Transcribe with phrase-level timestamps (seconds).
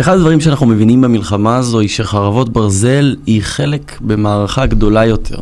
[0.00, 5.36] אחד הדברים שאנחנו מבינים במלחמה הזו היא שחרבות ברזל היא חלק במערכה גדולה יותר.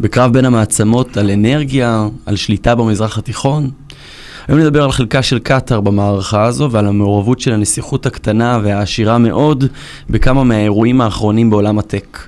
[0.00, 3.70] בקרב בין המעצמות על אנרגיה, על שליטה במזרח התיכון.
[4.48, 9.64] היום נדבר על חלקה של קטאר במערכה הזו ועל המעורבות של הנסיכות הקטנה והעשירה מאוד
[10.10, 12.18] בכמה מהאירועים האחרונים בעולם הטק.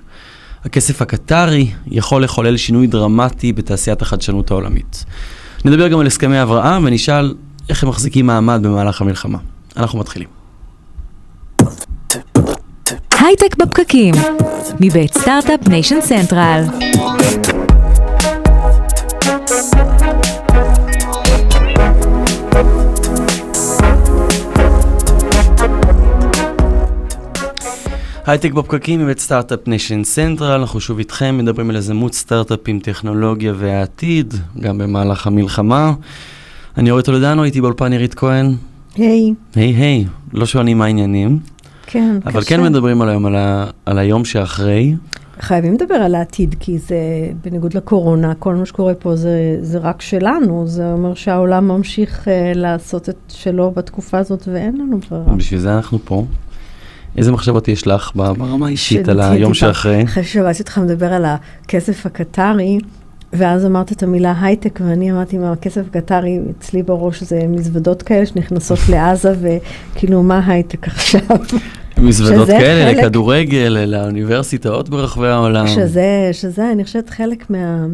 [0.64, 5.04] הכסף הקטרי יכול לחולל שינוי דרמטי בתעשיית החדשנות העולמית.
[5.64, 7.34] נדבר גם על הסכמי אברהם ונשאל
[7.68, 9.38] איך הם מחזיקים מעמד במהלך המלחמה.
[9.76, 10.35] אנחנו מתחילים.
[13.26, 14.14] הייטק בפקקים,
[14.80, 16.64] מבית סטארט-אפ ניישן סנטרל.
[28.26, 34.34] הייטק בפקקים מבית סטארט-אפ ניישן סנטרל, אנחנו שוב איתכם, מדברים על יזמות סטארט-אפים, טכנולוגיה והעתיד,
[34.60, 35.92] גם במהלך המלחמה.
[36.78, 38.54] אני אורי טולדנו, הייתי באולפן עירית כהן.
[38.96, 39.34] היי.
[39.54, 41.55] היי היי, לא שואלים מה העניינים.
[41.96, 42.48] כן, אבל קשה.
[42.48, 44.94] כן מדברים על היום, על, ה, על היום שאחרי.
[45.40, 46.96] חייבים לדבר על העתיד, כי זה,
[47.44, 50.66] בניגוד לקורונה, כל מה שקורה פה זה, זה רק שלנו.
[50.66, 55.34] זה אומר שהעולם ממשיך uh, לעשות את שלו בתקופה הזאת, ואין לנו ברירה.
[55.36, 56.24] בשביל זה אנחנו פה.
[57.16, 60.04] איזה מחשבות יש לך ברמה האישית על היום שאחרי?
[60.04, 62.78] אחרי ששמעתי אותך מדבר על הכסף הקטרי,
[63.32, 68.26] ואז אמרת את המילה הייטק, ואני אמרתי, מה, הכסף הקטרי, אצלי בראש זה מזוודות כאלה
[68.26, 71.20] שנכנסות לעזה, וכאילו, מה הייטק עכשיו?
[71.98, 75.66] מזוודות כאלה, חלק- לכדורגל, לאוניברסיטאות ברחבי העולם.
[75.66, 77.86] שזה, שזה, אני חושבת, חלק מה,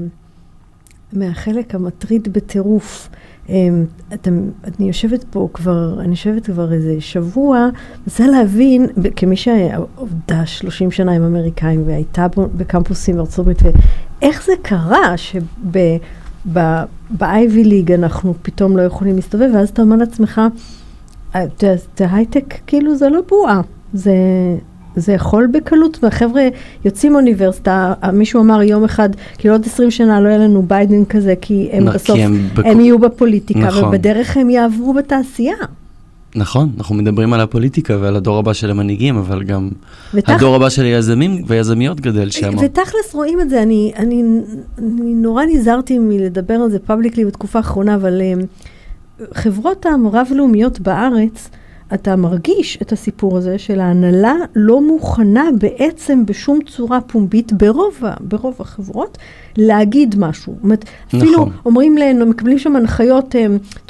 [1.12, 3.08] מהחלק המטריד בטירוף.
[3.48, 7.68] אמ, אתם, אני יושבת פה כבר, אני יושבת כבר איזה שבוע,
[8.06, 12.26] מנסה להבין, כמי שעובדה 30 שנה עם אמריקאים והייתה
[12.56, 13.58] בקמפוסים בארצות הברית,
[14.22, 16.54] איך זה קרה שב-IV
[17.54, 20.40] ליג אנחנו פתאום לא יכולים להסתובב, ואז אתה אומר לעצמך,
[21.34, 23.60] "אה, זה זה הייטק, כאילו זה לא בועה,
[23.92, 24.14] זה,
[24.96, 26.42] זה יכול בקלות, והחבר'ה
[26.84, 31.34] יוצאים מאוניברסיטה, מישהו אמר יום אחד, כאילו עוד 20 שנה לא יהיה לנו ביידן כזה,
[31.40, 33.84] כי הם נ- כי בסוף, הם בכ- הם יהיו בפוליטיקה, נכון.
[33.84, 35.54] ובדרך הם יעברו בתעשייה.
[36.36, 39.68] נכון, אנחנו מדברים על הפוליטיקה ועל הדור הבא של המנהיגים, אבל גם
[40.14, 42.50] ותכ- הדור הבא של היזמים ויזמיות גדל שם.
[42.60, 44.22] ותכלס רואים את זה, אני, אני,
[44.78, 48.44] אני נורא נזהרתי מלדבר על זה פאבליקלי בתקופה האחרונה, אבל um,
[49.34, 51.50] חברות הרב-לאומיות בארץ,
[51.94, 58.54] אתה מרגיש את הסיפור הזה של ההנהלה לא מוכנה בעצם בשום צורה פומבית ברוב, ברוב
[58.60, 59.18] החברות
[59.56, 60.52] להגיד משהו.
[60.54, 61.50] זאת אומרת, אפילו נכון.
[61.66, 63.34] אומרים לנו, מקבלים שם הנחיות,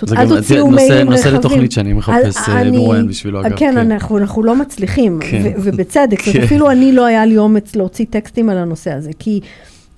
[0.03, 1.39] זה אל גם תוציאו נושא- מיילים נושא רחבים.
[1.39, 3.79] לתוכנית שאני מחפש, על- אה, אני- מרואיין בשבילו, אגב, כן, כן.
[3.79, 5.53] אנחנו, אנחנו לא מצליחים, כן.
[5.63, 6.21] ובצדק.
[6.21, 6.43] כן.
[6.43, 9.41] אפילו אני לא היה לי אומץ להוציא טקסטים על הנושא הזה, כי,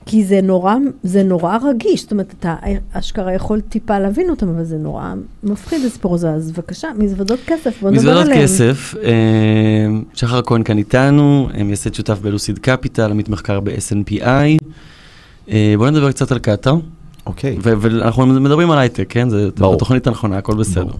[0.06, 2.56] כי זה נורא, זה נורא רגיש, זאת אומרת, אתה
[2.92, 7.82] אשכרה יכול טיפה להבין אותם, אבל זה נורא מפחיד הסיפור הזה, אז בבקשה, מזוודות כסף,
[7.82, 8.42] בוא נדבר מזוודות עליהם.
[8.42, 14.58] כסף, אה, שחר כהן כאן איתנו, אה, מייסד שותף בלוסיד קפיטל, עמית מחקר ב-SNPI.
[15.50, 16.76] אה, בואו נדבר קצת על קטאר,
[17.26, 17.56] אוקיי.
[17.62, 19.28] ו- ואנחנו מדברים על הייטק, כן?
[19.28, 19.48] זה.
[19.74, 20.84] התוכנית הנכונה, הכל בסדר.
[20.84, 20.98] ברור.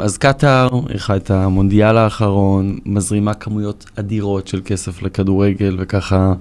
[0.00, 6.34] אז קטאר אירחה את המונדיאל האחרון, מזרימה כמויות אדירות של כסף לכדורגל, וככה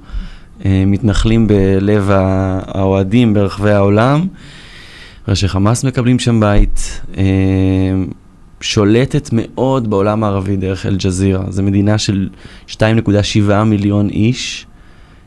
[0.65, 4.27] מתנחלים בלב האוהדים ברחבי העולם.
[5.27, 7.23] ראשי חמאס מקבלים שם בית, אה,
[8.61, 11.43] שולטת מאוד בעולם הערבי דרך אל-ג'זירה.
[11.49, 12.29] זו מדינה של
[12.67, 14.65] 2.7 מיליון איש,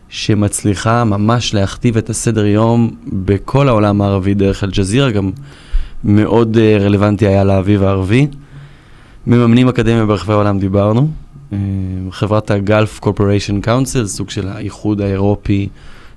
[0.09, 5.31] שמצליחה ממש להכתיב את הסדר יום בכל העולם הערבי דרך אל-ג'זירה, גם
[6.05, 8.27] מאוד אה, רלוונטי היה לאביב הערבי.
[9.27, 11.09] מממנים אקדמיה ברחבי העולם דיברנו.
[11.53, 11.59] אה,
[12.11, 15.69] חברת הגולף קורפוריישן קאונסל, סוג של האיחוד האירופי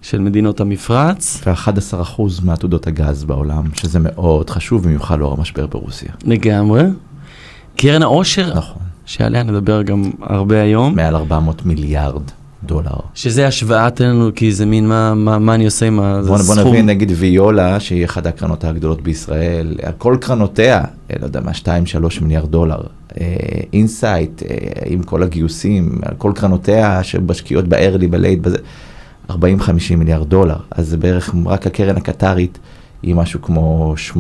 [0.02, 1.42] של מדינות המפרץ.
[1.48, 6.10] ו-11% מעתודות הגז בעולם, שזה מאוד חשוב, במיוחד לאור המשבר ברוסיה.
[6.26, 6.84] לגמרי.
[7.76, 8.82] קרן העושר, נכון.
[9.06, 12.22] שעליה נדבר גם הרבה היום, מעל 400 מיליארד
[12.64, 12.92] דולר.
[13.16, 16.24] שזה השוואה, תן לנו, כי זה מין, מה, מה, מה אני עושה עם ה...
[16.24, 20.84] זה בוא, בוא נבין נגיד ויולה, שהיא אחת הקרנות הגדולות בישראל, כל קרנותיה,
[21.20, 21.66] לא יודע מה, 2-3
[22.22, 22.82] מיליארד דולר.
[23.74, 24.44] אינסייט,
[24.86, 28.58] עם כל הגיוסים, כל קרנותיה שמשקיעות ב-early, ב-late, בזה,
[29.30, 29.36] 40-50
[29.98, 30.58] מיליארד דולר.
[30.72, 32.60] אז זה בערך, רק הקרן הקטרית
[33.04, 34.16] היא משהו כמו 8-10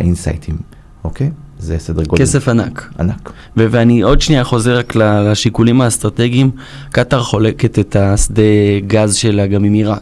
[0.00, 0.56] אינסייטים,
[1.04, 1.30] אוקיי?
[1.58, 2.90] זה סדר גודל כסף ענק.
[3.00, 3.32] ענק.
[3.56, 6.50] ו- ואני עוד שנייה חוזר רק לשיקולים האסטרטגיים.
[6.90, 8.42] קטאר חולקת את השדה
[8.86, 9.98] גז שלה גם עם איראן.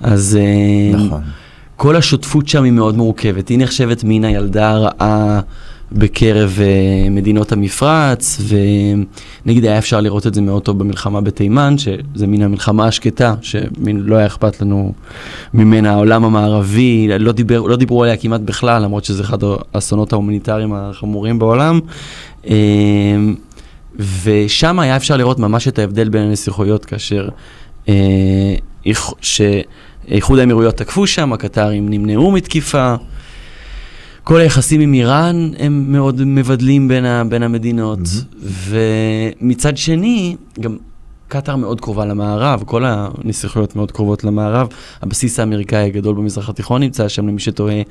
[0.00, 1.22] אז אה, נכון.
[1.76, 3.48] כל השותפות שם היא מאוד מורכבת.
[3.48, 5.40] היא נחשבת מן הילדה הרעה
[5.92, 8.40] בקרב uh, מדינות המפרץ,
[9.46, 14.00] ונגיד היה אפשר לראות את זה מאוד טוב במלחמה בתימן, שזה מן המלחמה השקטה, שמין
[14.00, 14.92] לא היה אכפת לנו
[15.54, 19.38] ממנה העולם המערבי, לא, דיבר, לא דיברו עליה כמעט בכלל, למרות שזה אחד
[19.74, 21.80] האסונות ההומניטריים החמורים בעולם.
[22.44, 22.48] Uh,
[24.24, 27.28] ושם היה אפשר לראות ממש את ההבדל בין הנסיכויות, כאשר
[27.88, 27.94] אה,
[28.86, 32.94] איח- שאיחוד האמירויות תקפו שם, הקטרים נמנעו מתקיפה.
[34.24, 37.98] כל היחסים עם איראן הם מאוד מבדלים בין, ה, בין המדינות,
[38.42, 40.76] ומצד שני, גם
[41.28, 44.68] קטאר מאוד קרובה למערב, כל הנסיכויות מאוד קרובות למערב.
[45.02, 47.82] הבסיס האמריקאי הגדול במזרח התיכון נמצא שם, למי שתוהה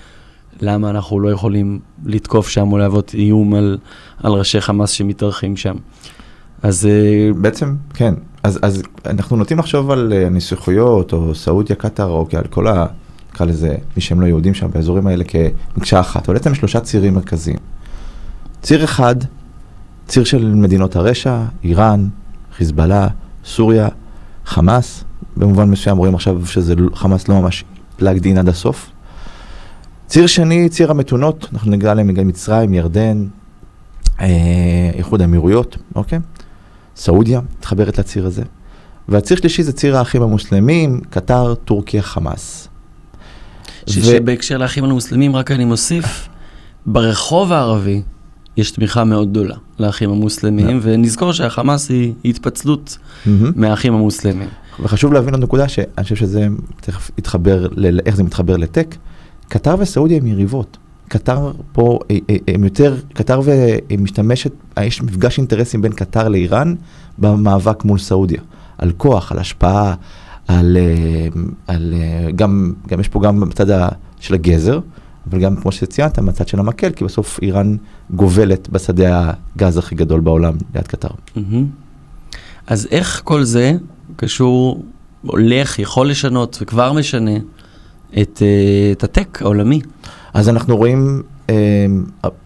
[0.61, 3.77] למה אנחנו לא יכולים לתקוף שם או להוות איום על,
[4.23, 5.75] על ראשי חמאס שמתארחים שם.
[6.63, 8.13] אז אה, בעצם, כן.
[8.43, 12.85] אז, אז אנחנו נוטים לחשוב על אה, הנסיכויות, או סעודיה, קטאר, או על כל ה...
[13.33, 17.13] נקרא לזה, מי שהם לא יהודים שם באזורים האלה כמקשה אחת, אבל בעצם שלושה צירים
[17.13, 17.57] מרכזיים.
[18.61, 19.15] ציר אחד,
[20.07, 22.07] ציר של מדינות הרשע, איראן,
[22.57, 23.07] חיזבאללה,
[23.45, 23.87] סוריה,
[24.45, 25.03] חמאס,
[25.37, 27.63] במובן מסוים רואים עכשיו שזה לא- חמאס לא ממש
[27.97, 28.89] פלאגד אין עד הסוף.
[30.07, 33.27] ציר שני, ציר המתונות, אנחנו נגע עליהם נגע מצרים, ירדן,
[34.21, 36.19] אה, איחוד האמירויות, אוקיי?
[36.95, 38.43] סעודיה מתחברת לציר הזה.
[39.07, 42.67] והציר שלישי זה ציר האחים המוסלמים, קטר, טורקיה, חמאס.
[43.87, 46.29] שבהקשר לאחים המוסלמים, רק אני מוסיף,
[46.85, 48.01] ברחוב הערבי
[48.57, 52.97] יש תמיכה מאוד גדולה לאחים המוסלמים, ונזכור שהחמאס היא התפצלות.
[53.55, 54.47] מהאחים המוסלמים.
[54.79, 56.47] וחשוב להבין עוד נקודה שאני חושב שזה
[56.81, 57.67] תכף יתחבר,
[58.05, 58.95] איך זה מתחבר לטק.
[59.47, 60.77] קטר וסעודיה הם יריבות.
[61.07, 64.51] קטר פה, אה, אה, הם יותר, קטר ומשתמשת,
[64.81, 66.75] יש מפגש אינטרסים בין קטר לאיראן
[67.17, 68.41] במאבק מול סעודיה.
[68.77, 69.93] על כוח, על השפעה,
[70.47, 71.27] על, אה,
[71.67, 74.79] על אה, גם, גם יש פה גם בצד של הגזר,
[75.29, 77.75] אבל גם כמו שציינת, מהצד של המקל, כי בסוף איראן
[78.09, 81.09] גובלת בשדה הגז הכי גדול בעולם, ליד קטר.
[81.35, 81.65] מהמם.
[82.67, 83.73] אז איך כל זה
[84.15, 84.83] קשור,
[85.21, 87.37] הולך, יכול לשנות וכבר משנה
[88.21, 89.81] את, אה, את הטק העולמי?
[90.33, 91.21] אז אנחנו רואים,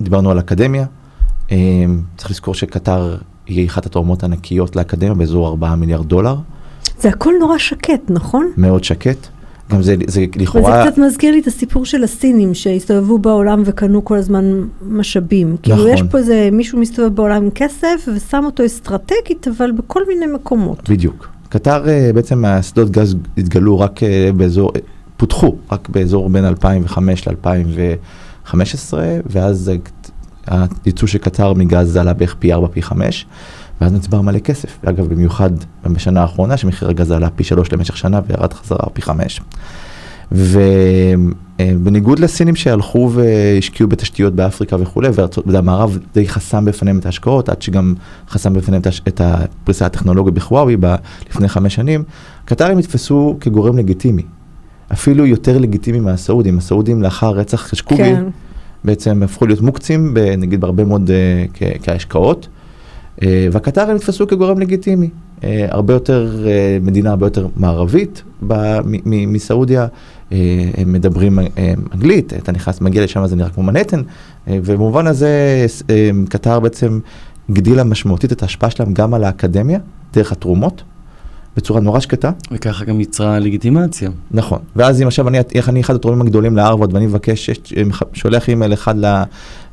[0.01, 0.85] דיברנו על אקדמיה,
[2.17, 3.17] צריך לזכור שקטר
[3.47, 6.35] היא אחת התורמות הענקיות לאקדמיה באזור 4 מיליארד דולר,
[6.99, 8.51] זה הכל נורא שקט, נכון?
[8.57, 9.27] מאוד שקט.
[9.71, 14.05] גם זה, זה וזה לכאורה, קצת מזכיר לי את הסיפור של הסינים שהסתובבו בעולם וקנו
[14.05, 14.45] כל הזמן
[14.89, 15.55] משאבים.
[15.63, 15.89] כאילו נכון.
[15.89, 20.89] יש פה איזה מישהו מסתובב בעולם עם כסף ושם אותו אסטרטגית, אבל בכל מיני מקומות.
[20.89, 21.27] בדיוק.
[21.49, 24.71] קטר אה, בעצם השדות גז התגלו רק אה, באזור,
[25.17, 28.93] פותחו רק באזור בין 2005 ל-2015,
[29.25, 29.71] ואז
[30.85, 33.25] הייצוא של קטר מגז עלה בערך פי 4, פי 5,
[33.81, 34.77] ואז נצבר מלא כסף.
[34.83, 35.50] ואגב, במיוחד
[35.83, 39.41] בשנה האחרונה, שמחיר הגז עלה פי 3 למשך שנה וירד חזרה פי 5.
[40.31, 45.09] ובניגוד לסינים שהלכו והשקיעו בתשתיות באפריקה וכולי,
[45.45, 47.94] והמערב די חסם בפניהם את ההשקעות, עד שגם
[48.29, 50.95] חסם בפניהם את הפריסה הטכנולוגית בחוואוי ב-
[51.29, 52.03] לפני חמש שנים,
[52.45, 54.24] קטרים נתפסו כגורם לגיטימי.
[54.94, 56.57] אפילו יותר לגיטימי מהסעודים.
[56.57, 58.24] הסעודים לאחר רצח חשקוגי, כן.
[58.83, 61.45] בעצם הפכו להיות מוקצים, נגיד בהרבה מאוד אה,
[61.83, 62.47] כהשקעות,
[63.51, 65.09] והקטרים נתפסו כגורם לגיטימי.
[65.43, 68.23] אה, הרבה יותר, אה, מדינה הרבה יותר מערבית
[69.05, 69.87] מסעודיה,
[70.31, 70.37] אה,
[70.77, 71.45] הם מדברים אה,
[71.93, 74.01] אנגלית, אתה נכנס, מגיע לשם זה נראה כמו מנהטן,
[74.47, 76.99] אה, ובמובן הזה אה, קטר בעצם
[77.49, 79.79] הגדילה משמעותית את ההשפעה שלהם גם על האקדמיה,
[80.13, 80.83] דרך התרומות,
[81.57, 82.31] בצורה נורא שקטה.
[82.51, 84.09] וככה גם יצרה לגיטימציה.
[84.31, 87.74] נכון, ואז אם עכשיו אני, איך אני אחד התורמים הגדולים להרווארד ואני מבקש, יש,
[88.13, 89.06] שולח אימייל אחד ל,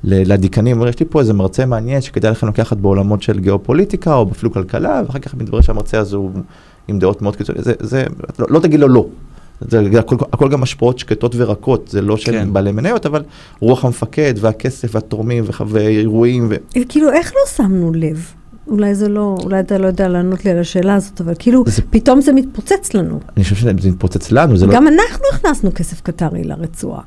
[0.05, 4.15] ל, לדיקנים, אומר, יש לי פה איזה מרצה מעניין שכדאי לכם לקחת בעולמות של גיאופוליטיקה
[4.15, 6.31] או אפילו כלכלה, ואחר כך מתברר שהמרצה הזה הוא
[6.89, 8.05] עם דעות מאוד קיצוניות, זה, זה,
[8.39, 9.07] לא, לא תגיד לו לא.
[9.61, 12.53] זה הכל, הכל גם השפעות שקטות ורקות, זה לא של כן.
[12.53, 13.23] בעלי מניות, אבל
[13.61, 16.47] רוח המפקד והכסף והתורמים ואירועים.
[16.51, 16.55] ו...
[16.89, 18.33] כאילו, איך לא שמנו לב?
[18.69, 21.83] אולי זה לא, אולי אתה לא יודע לענות לי על השאלה הזאת, אבל כאילו, זה-
[21.91, 23.21] פתאום זה מתפוצץ לנו.
[23.37, 24.75] אני חושב שזה מתפוצץ לנו, זה לא...
[24.75, 27.01] גם אנחנו הכנסנו כסף קטרי לרצועה.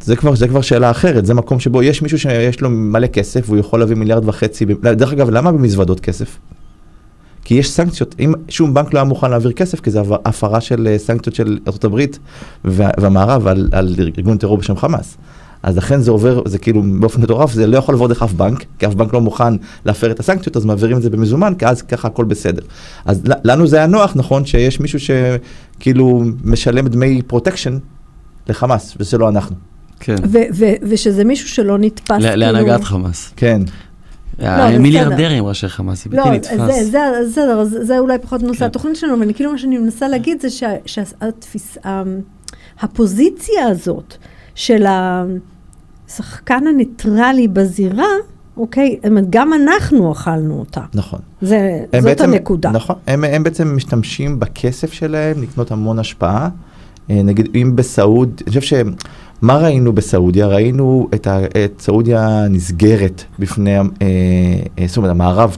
[0.00, 3.44] זה כבר, זה כבר שאלה אחרת, זה מקום שבו יש מישהו שיש לו מלא כסף
[3.46, 6.38] והוא יכול להביא מיליארד וחצי, ב- דרך אגב, למה במזוודות כסף?
[7.44, 10.86] כי יש סנקציות, אם שום בנק לא היה מוכן להעביר כסף, כי עבר- הפרה של
[10.90, 11.98] אה, סנקציות של ארה"ב
[12.64, 15.16] וה- והמערב על, על ארגון טרור בשם חמאס.
[15.62, 18.64] אז לכן זה עובר, זה כאילו באופן מטורף, זה לא יכול לעבור דרך אף בנק,
[18.78, 19.54] כי אף בנק לא מוכן
[19.86, 22.62] להפר את הסנקציות, אז מעבירים את זה במזומן, כי אז ככה הכל בסדר.
[23.04, 27.78] אז לנו זה היה נוח, נכון, שיש מישהו שכאילו משלם דמי פרוטקשן
[28.48, 29.56] לחמאס, וזה לא אנחנו.
[30.00, 30.16] כן.
[30.24, 32.36] ו- ו- ושזה מישהו שלא נתפס, ל- כאילו...
[32.36, 33.32] להנהגת חמאס.
[33.36, 33.62] כן.
[34.38, 34.46] זה
[34.78, 36.56] מיליארדרים ראשי חמאס, זה לא, בלתי נתפס.
[36.74, 36.98] זה, זה,
[37.30, 38.64] בסדר, זה אולי פחות נושא כן.
[38.64, 42.02] התוכנית שלנו, אבל כאילו מה שאני מנסה להגיד זה שה- שהתפיס, ה-
[42.80, 44.14] הפוזיציה הזאת
[44.54, 44.84] של
[46.12, 48.06] השחקן הניטרלי בזירה,
[48.56, 50.80] אוקיי, אומרת, גם אנחנו אכלנו אותה.
[50.94, 51.20] נכון.
[51.42, 52.70] זה, זאת בעצם, הנקודה.
[52.70, 56.48] נכון, הם, הם בעצם משתמשים בכסף שלהם לקנות המון השפעה.
[57.10, 58.60] אה, נגיד, אם בסעוד, אני חושב
[59.40, 60.46] שמה ראינו בסעודיה?
[60.46, 63.82] ראינו את, ה, את סעודיה נסגרת בפני, אה,
[64.78, 65.56] אה, זאת אומרת, המערב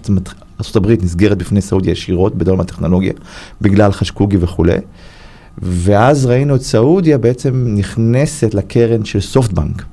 [0.60, 3.12] ארה"ב נסגרת בפני סעודיה ישירות בעולם הטכנולוגיה,
[3.60, 4.78] בגלל חשוקג'י וכולי.
[5.58, 9.84] ואז ראינו את סעודיה בעצם נכנסת לקרן של סופטבנק,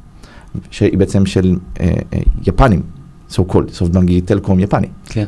[0.72, 2.82] שהיא בעצם של אה, אה, יפנים,
[3.32, 4.88] so called, סופטבנק היא טלקום יפני.
[5.06, 5.26] כן.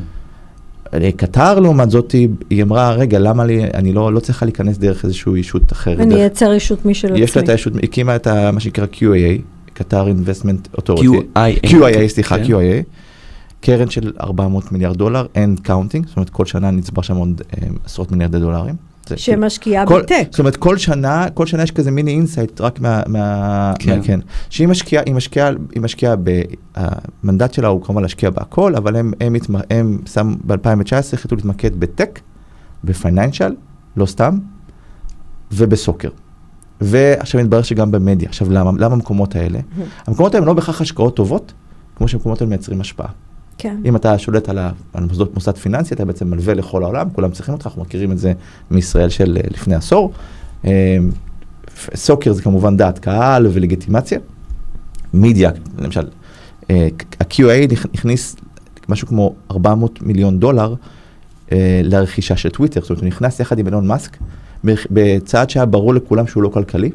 [0.94, 4.78] אה, קטר לעומת זאת, היא, היא אמרה, רגע, למה לי, אני לא, לא צריכה להיכנס
[4.78, 6.00] דרך איזושהי ישות אחרת.
[6.00, 7.20] אני דרך, אייצר ישות משל עצמי.
[7.20, 11.18] יש לה את הישות, הקימה את ה, מה שנקרא QAA, Qatar Investment Authority.
[11.18, 11.66] QIA.
[11.66, 12.44] QIA, סליחה, כן.
[12.44, 12.84] QIA.
[13.60, 17.42] קרן של 400 מיליארד דולר, and counting, זאת אומרת כל שנה נצבר שם עוד
[17.84, 18.74] עשרות מיליארדי דולרים.
[19.16, 20.26] שמשקיעה כל- ב tech.
[20.30, 23.02] זאת אומרת, כל שנה, כל שנה יש כזה מיני אינסייט רק מה...
[23.06, 23.96] מה כן.
[23.98, 24.20] מה- כן.
[24.50, 26.42] שהיא משקיעה, היא משקיעה, היא משקיעה, ב-
[26.74, 30.54] המנדט שלה הוא כמובן להשקיע בהכל, אבל הם, הם, הם, הם שם, ב-2019
[31.12, 32.20] החליטו להתמקד ב tech,
[32.84, 33.54] ב financial,
[33.96, 34.38] לא סתם,
[35.52, 36.08] וב soccer.
[36.80, 38.28] ועכשיו מתברר שגם במדיה.
[38.28, 38.70] עכשיו, למה?
[38.78, 39.58] למה המקומות האלה?
[40.06, 41.52] המקומות האלה הם לא בהכרח השקעות טובות,
[41.96, 43.08] כמו שהמקומות האלה מייצרים השפעה.
[43.58, 43.76] כן.
[43.84, 47.30] אם אתה שולט על, ה, על מוסדות מוסד פיננסי, אתה בעצם מלווה לכל העולם, כולם
[47.30, 48.32] צריכים אותך, אנחנו מכירים את זה
[48.70, 50.12] מישראל של אה, לפני עשור.
[50.64, 50.98] אה,
[51.94, 54.18] סוקר זה כמובן דעת קהל ולגיטימציה.
[55.14, 56.08] מידיה, למשל,
[56.70, 56.88] אה,
[57.20, 58.36] ה-QA הכניס
[58.88, 60.74] משהו כמו 400 מיליון דולר
[61.52, 64.16] אה, לרכישה של טוויטר, זאת אומרת, הוא נכנס יחד עם אילון מאסק,
[64.64, 66.90] בצעד שהיה ברור לכולם שהוא לא כלכלי.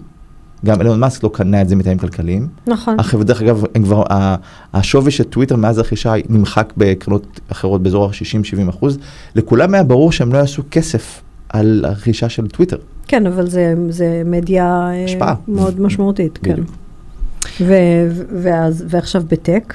[0.65, 2.47] גם אילון מאסק לא קנה את זה מטעמים כלכליים.
[2.67, 2.99] נכון.
[2.99, 4.35] אחרי, ודרך אגב, כבר, ה-
[4.73, 8.97] השווי של טוויטר מאז הרכישה נמחק בקרנות אחרות באזור ה-60-70 אחוז.
[9.35, 12.77] לכולם היה ברור שהם לא יעשו כסף על הרכישה של טוויטר.
[13.07, 15.35] כן, אבל זה, זה מדיה אה, השפעה.
[15.47, 16.59] מאוד משמעותית, כן.
[17.61, 17.73] ו,
[18.41, 19.73] ואז, ועכשיו בטק,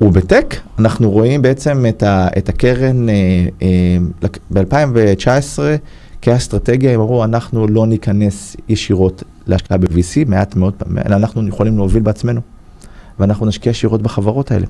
[0.00, 3.14] ובטק אנחנו רואים בעצם את, ה, את הקרן אה,
[3.62, 5.58] אה, ב-2019
[6.22, 12.02] כאסטרטגיה, הם אמרו אנחנו לא ניכנס ישירות להשקעה ב-VC, מעט מאוד, פעמים, אנחנו יכולים להוביל
[12.02, 12.40] בעצמנו,
[13.18, 14.66] ואנחנו נשקיע ישירות בחברות האלה.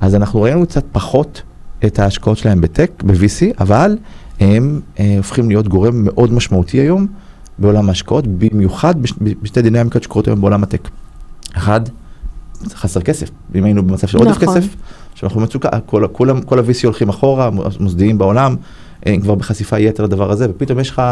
[0.00, 1.42] אז אנחנו ראינו קצת פחות
[1.86, 3.96] את ההשקעות שלהם בטק, ב-VC, אבל
[4.40, 7.06] הם אה, הופכים להיות גורם מאוד משמעותי היום
[7.58, 10.88] בעולם ההשקעות, במיוחד בש, בשתי דינמיקות שקורות היום בעולם הטק.
[11.56, 11.80] אחד,
[12.68, 13.30] חסר כסף.
[13.54, 14.60] אם היינו במצב של עודף נכון.
[14.60, 14.74] כסף,
[15.14, 18.56] שאנחנו במצוקה, כל, כולם, כל ה-VC הולכים אחורה, מוסדיים בעולם,
[19.06, 21.02] הם כבר בחשיפה יתר לדבר הזה, ופתאום יש לך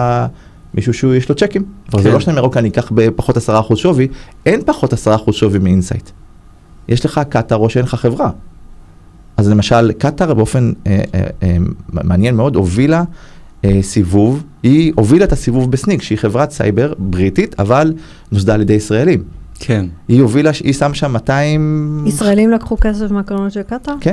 [0.74, 1.64] מישהו שיש לו צ'קים.
[1.92, 2.14] אבל זה כן.
[2.14, 4.08] לא שאני אומר, אוקיי, אני אקח בפחות 10% שווי,
[4.46, 4.96] אין פחות 10%
[5.32, 6.10] שווי מאינסייט.
[6.88, 8.30] יש לך קטאר או שאין לך חברה.
[9.36, 11.56] אז למשל, קטאר באופן אה, אה, אה,
[11.92, 13.04] מעניין מאוד הובילה
[13.64, 17.92] אה, סיבוב, היא הובילה את הסיבוב בסניק, שהיא חברת סייבר בריטית, אבל
[18.32, 19.22] נוסדה על ידי ישראלים.
[19.60, 19.86] כן.
[20.08, 22.04] היא הובילה, היא שם שם 200...
[22.06, 23.94] ישראלים לקחו כסף מהקרנות של קטאר?
[24.00, 24.12] כן,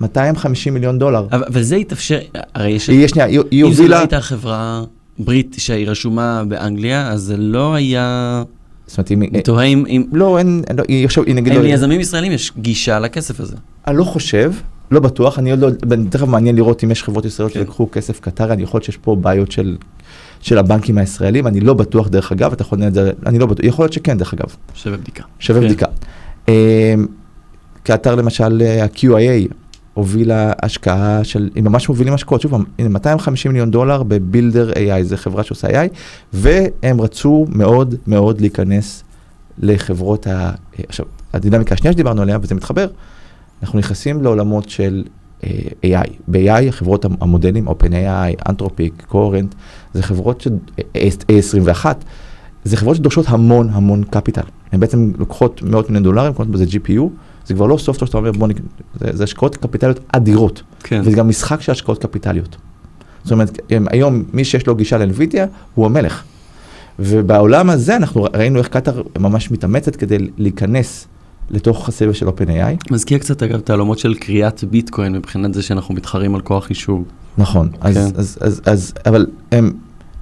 [0.00, 1.26] 250 מיליון דולר.
[1.32, 2.18] אבל, אבל זה התאפשר,
[2.54, 2.90] הרי יש...
[2.90, 3.98] היא, שנייה, היא, היא אם זו לא הובילה...
[3.98, 4.84] הייתה חברה
[5.18, 8.42] ברית שהיא רשומה באנגליה, אז זה לא היה...
[8.86, 9.22] זאת אומרת, אם...
[9.22, 10.04] אני תוהה אם...
[10.12, 11.52] לא, אין, לא, עכשיו, נגיד...
[11.52, 13.56] לא, ליזמים ישראלים יש גישה לכסף הזה?
[13.86, 14.52] אני לא חושב,
[14.90, 15.70] לא בטוח, אני עוד לא,
[16.10, 17.60] תכף מעניין לראות אם יש חברות ישראליות כן.
[17.60, 19.76] שלקחו כסף קטרי, אני יכול להיות שיש פה בעיות של,
[20.40, 23.46] של הבנקים הישראלים, אני לא בטוח דרך אגב, אתה יכול לנהל את זה, אני לא
[23.46, 25.22] בטוח, יכול להיות שכן דרך אגב, שווה בדיקה.
[25.38, 25.66] שווה כן.
[25.66, 25.86] בדיקה.
[26.48, 26.94] אה,
[27.82, 29.54] קטר למשל, אה, ה-QIA
[29.94, 35.02] הובילה השקעה של, הם ממש מובילים השקעות, שוב, פעם, הנה 250 מיליון דולר בבילדר AI,
[35.02, 35.88] זו חברה שעושה AI,
[36.32, 39.04] והם רצו מאוד מאוד להיכנס
[39.58, 40.50] לחברות ה...
[40.88, 42.86] עכשיו, הדינמיקה השנייה שדיברנו עליה, וזה מתחבר,
[43.62, 45.04] אנחנו נכנסים לעולמות של
[45.44, 45.50] אה,
[46.04, 46.10] AI.
[46.28, 49.54] ב-AI, חברות המ- המודלים, OpenAI, אנתרופיק, קורנט,
[49.94, 50.48] זה חברות ש...
[50.78, 51.84] A21,
[52.64, 54.42] זה חברות שדורשות המון המון קפיטל.
[54.72, 57.00] הן בעצם לוקחות מאות מיליון דולרים, קונות בזה GPU,
[57.46, 58.56] זה כבר לא סופטור שאתה אומר בוא נק...
[59.00, 60.62] זה, זה השקעות קפיטליות אדירות.
[60.82, 61.00] כן.
[61.04, 62.56] וזה גם משחק של השקעות קפיטליות.
[63.24, 63.58] זאת אומרת,
[63.90, 66.22] היום מי שיש לו גישה לאנווידיה הוא המלך.
[66.98, 71.06] ובעולם הזה אנחנו ראינו איך קטאר ממש מתאמצת כדי להיכנס
[71.50, 72.90] לתוך הסבב של OpenAI.
[72.90, 77.04] מזכיר קצת אגב את העולמות של קריאת ביטקוין מבחינת זה שאנחנו מתחרים על כוח חישוב.
[77.38, 78.20] נכון, אז, כן.
[78.20, 79.72] אז, אז, אז, אבל הם,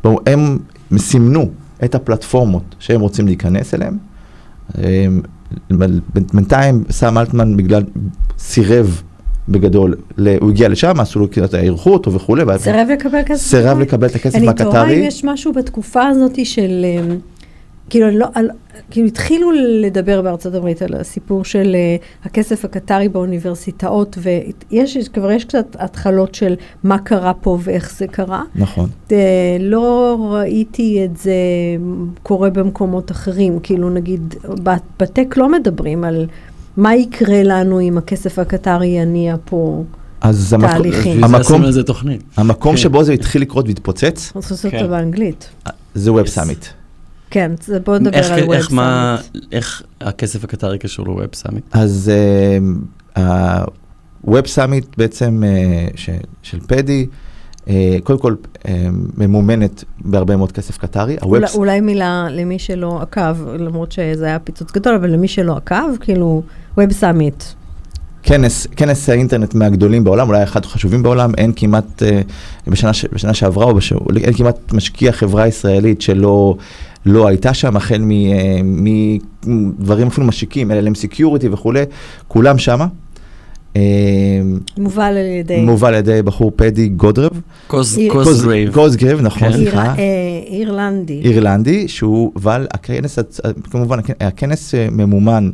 [0.04, 0.58] בואו, הם
[0.98, 1.50] סימנו
[1.84, 3.98] את הפלטפורמות שהם רוצים להיכנס אליהם.
[6.32, 7.82] בינתיים סם אלטמן בגלל
[8.38, 9.02] סירב
[9.48, 13.42] בגדול, ל- הוא הגיע לשם, עשו לו כאילו, אירחו אותו וכולי, סירב לקבל כסף?
[13.50, 13.78] סירב?
[13.80, 15.02] לקבל את הכסף אני תוהה אם.
[15.04, 17.16] יש משהו בתקופה הזאת של, אמ,
[17.92, 18.50] כאילו, לא, על-
[18.90, 25.44] כאילו התחילו לדבר בארצות הברית על הסיפור של אה, הכסף הקטרי באוניברסיטאות, ויש, כבר יש
[25.44, 28.42] קצת התחלות של מה קרה פה ואיך זה קרה.
[28.54, 28.88] נכון.
[29.12, 29.16] אה,
[29.60, 31.32] לא ראיתי את זה
[32.22, 34.34] קורה במקומות אחרים, כאילו נגיד,
[35.00, 36.26] ב tech לא מדברים על
[36.76, 39.84] מה יקרה לנו אם הכסף הקטרי יניע פה.
[40.20, 41.24] אז המקום, תהליכים.
[42.36, 42.76] המקום, כן.
[42.76, 44.32] שבו זה התחיל לקרות והתפוצץ,
[44.70, 44.78] כן.
[45.94, 46.26] זה ווב.
[46.26, 46.66] סאמיט.
[47.32, 49.44] כן, זה- בוא נדבר איך, על ווב איך, מה, סאמיט.
[49.52, 51.64] איך הכסף הקטרי קשור לווב סאמיט?
[51.72, 52.10] אז
[53.16, 53.64] אה,
[54.24, 56.10] ווב סאמיט בעצם אה, ש,
[56.42, 57.06] של פדי,
[57.68, 58.34] אה, קודם כל
[58.68, 58.86] אה,
[59.18, 61.16] ממומנת בהרבה מאוד כסף קטרי.
[61.22, 65.56] אולי, הווב- אולי מילה למי שלא עקב, למרות שזה היה פיצוץ גדול, אבל למי שלא
[65.56, 66.42] עקב, כאילו,
[66.78, 67.44] ווב סאמיט.
[68.24, 72.02] כנס, כנס האינטרנט מהגדולים בעולם, אולי אחד החשובים בעולם, אין כמעט,
[72.66, 73.92] בשנה, ש- בשנה שעברה, או בש...
[74.16, 76.56] אין כמעט משקיע חברה ישראלית שלא
[77.06, 78.60] לא הייתה שם, החל מ- אה,
[79.46, 81.82] מדברים אפילו משיקים, LLM Security וכולי,
[82.28, 82.86] כולם שמה.
[83.76, 83.80] אה,
[84.78, 85.60] מובל על ידי...
[85.60, 87.30] מובל על ידי בחור פדי גודרב.
[88.12, 88.72] קוזגרייב.
[88.74, 89.52] קוזגרייב, נכון, כן.
[89.52, 89.82] סליחה.
[89.82, 90.04] איר- אה,
[90.46, 91.20] אירלנדי.
[91.24, 93.18] אירלנדי, שהוא, אבל הכנס,
[93.70, 95.50] כמובן, הכ- הכנס ממומן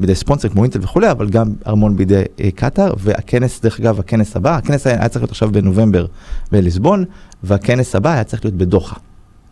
[0.00, 4.36] בידי ספונסר כמו אינטל וכולי, אבל גם ממומן בידי אה, קטאר, והכנס, דרך אגב, הכנס
[4.36, 6.06] הבא, הכנס היה היה צריך להיות עכשיו בנובמבר
[6.52, 7.04] בליסבון,
[7.44, 8.96] והכנס הבא היה צריך להיות בדוחה,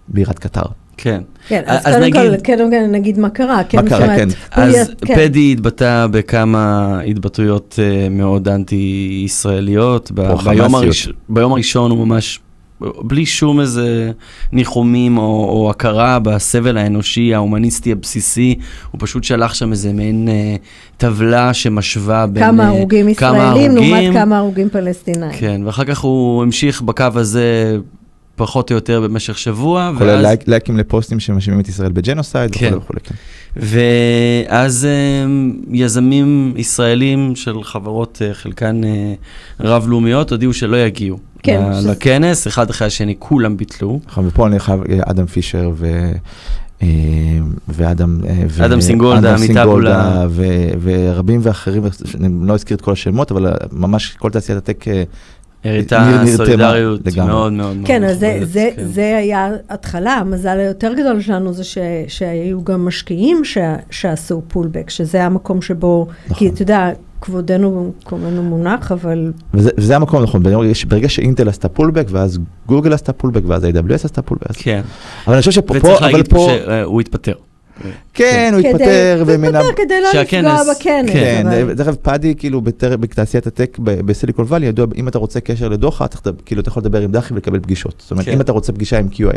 [0.08, 0.66] בירת קטאר.
[0.97, 1.21] כן.
[1.49, 3.65] כן, אז אז קודם כל, נגיד- קודם כל נגיד מה קרה.
[3.69, 4.29] כן, מה קרה, כן.
[4.57, 5.15] הוא אז כן.
[5.15, 10.11] פדי התבטא בכמה התבטאויות אה, מאוד אנטי-ישראליות.
[10.15, 10.75] ב- ביום.
[10.75, 12.41] הראש, ביום הראשון הוא ממש,
[12.81, 14.11] בלי שום איזה
[14.53, 18.55] ניחומים או, או הכרה בסבל האנושי, ההומניסטי הבסיסי,
[18.91, 20.57] הוא פשוט שלח שם איזה מעין אה,
[20.97, 22.43] טבלה שמשווה בין...
[22.45, 24.12] כמה אה, הרוגים כמה ישראלים לעומת הרוגים.
[24.12, 25.33] כמה הרוגים פלסטינאים.
[25.38, 27.76] כן, ואחר כך הוא המשיך בקו הזה
[28.37, 29.93] פחות או יותר במשך שבוע.
[29.99, 32.66] כולל ואז- לייק, לייקים לפוסטים שמאשימים את ישראל ב genocide כן.
[32.66, 33.00] וכולי וכולי.
[33.05, 33.14] כן.
[33.57, 35.26] ואז אה,
[35.73, 39.14] יזמים ישראלים של חברות, אה, חלקן אה,
[39.61, 44.00] רב-לאומיות, הודיעו שלא יגיעו כן, ל- שזה- לכנס, אחד אחרי השני, כולם ביטלו.
[44.07, 46.11] נכון, ופה אני חייב, אדם פישר ו...
[47.69, 49.38] ואדם, אה, ו- אדם סינגולדה, אדם.
[49.38, 51.83] סינגולדה, ו- ורבים ואחרים,
[52.14, 54.85] אני לא אזכיר את כל השמות, אבל ממש כל תעשיית הטק
[55.65, 57.01] הראתה סולידריות.
[57.17, 58.85] מאוד מאוד מאוד כן, אז זה, מכובדת, זה, כן.
[58.85, 63.59] זה היה התחלה, המזל היותר גדול שלנו זה ש, שהיו גם משקיעים ש,
[63.91, 66.39] שעשו פולבק, שזה המקום שבו, נכון.
[66.39, 70.43] כי אתה יודע, כבודנו, קומנו מונח, אבל וזה, וזה המקום נכון,
[70.89, 74.81] ברגע, שאינטל עשתה פולבק, ואז גוגל עשתה פולבק, ואז ה-AWS עשתה פולבק, כן,
[75.27, 76.49] אבל אני חושב שפה, פה, וצריך אבל להגיד פה,
[76.85, 77.33] שהוא התפטר.
[78.15, 79.31] כן, הוא התפטר, הוא.
[79.33, 81.11] התפטר כדי לא לפגוע בכנס.
[81.12, 85.19] כן, אבל- דרך אגב, פאדי, כאילו, בתר- בתעשיית הטק ב- בסיליקון וואלי, ידוע, אם אתה
[85.19, 86.07] רוצה קשר לדוחה,
[86.47, 87.95] כאילו, אתה יכול לדבר עם דחי ולקבל פגישות.
[87.99, 88.33] זאת אומרת, כן.
[88.33, 89.37] אם אתה רוצה פגישה עם QIA,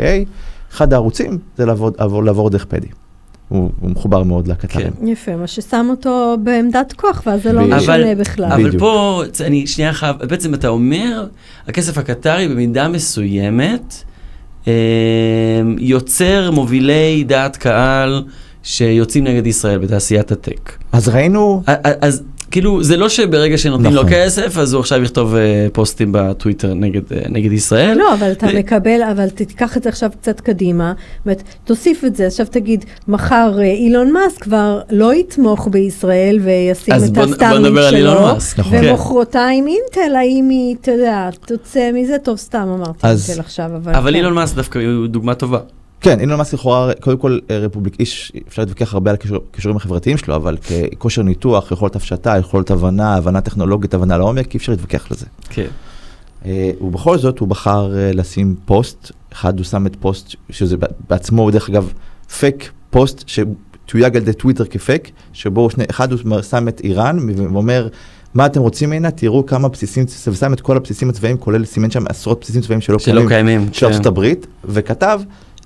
[0.72, 2.86] אחד הערוצים זה לעבור, דרך פדי.
[3.48, 4.90] הוא, הוא מחובר מאוד לקטרים.
[5.00, 5.06] כן.
[5.08, 7.60] יפה, מה ששם אותו בעמדת כוח, ואז זה לא.
[7.62, 8.52] משנה אבל- בכלל.
[8.52, 8.80] אבל בדיוק.
[8.80, 11.26] פה, אני שנייה חייב, בעצם אתה אומר,
[11.68, 14.09] הכסף הקטרי במידה מסוימת אה,
[15.78, 18.22] יוצר מובילי דעת קהל
[18.62, 20.72] שיוצאים נגד ישראל בתעשיית הטק.
[20.92, 21.62] אז ראינו,
[22.00, 24.12] אז כאילו, זה לא שברגע שנותנים לו נכון.
[24.14, 27.98] כסף, אז הוא עכשיו יכתוב אה, פוסטים בטוויטר נגד, אה, נגד ישראל.
[27.98, 30.92] לא, אבל אתה מקבל, אבל תיקח את זה עכשיו קצת קדימה,
[31.24, 36.94] אומרת, תוסיף את זה, עכשיו תגיד, מחר אה, אילון מאסק כבר לא יתמוך בישראל וישים
[36.94, 38.36] את על שלו.
[38.58, 38.78] נכון.
[38.84, 43.94] ומחרתיים אינטל, האם היא, אתה יודע, תוצא מזה, טוב, סתם אמרתי אז- אינטל עכשיו, אבל...
[43.94, 44.16] אבל כן.
[44.16, 45.58] אילון מאסק דווקא הוא דוגמה טובה.
[46.00, 49.76] כן, אילון מאסק לכאורה, קודם כל אה, רפובליקאי, איש, אפשר להתווכח הרבה על הכישור- הכישורים
[49.76, 54.72] החברתיים שלו, אבל כושר ניתוח, יכולת הפשטה, יכולת הבנה, הבנה טכנולוגית, הבנה לעומק, אי אפשר
[54.72, 55.26] להתווכח על זה.
[55.50, 55.66] כן.
[56.46, 60.76] אה, ובכל זאת הוא בחר אה, לשים פוסט, אחד הוא שם את פוסט, שזה
[61.08, 61.92] בעצמו דרך אגב
[62.38, 67.88] fake post שתויג על ידי טוויטר כפייק, שבו שני, אחד הוא שם את איראן ואומר
[68.34, 72.04] מה אתם רוצים ממנה, תראו כמה בסיסים, ושם את כל הבסיסים הצבאיים, כולל סימן שם
[72.08, 73.68] עשרות בסיסים צבאיים שלא שלא קיימים.
[73.72, 73.92] של כן.
[73.92, 75.20] ארצות הברית, וכתב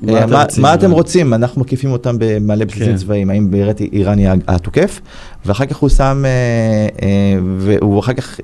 [0.07, 0.63] מה אה, אתם מה, רוצים?
[0.63, 1.35] מה אתם רוצים?
[1.35, 2.97] אנחנו מקיפים אותם במלא בסיסים כן.
[2.97, 5.01] צבאיים, האם באמת איראן היא התוקף?
[5.47, 8.41] ואחר כך הוא שם, אה, אה, והוא אחר כך,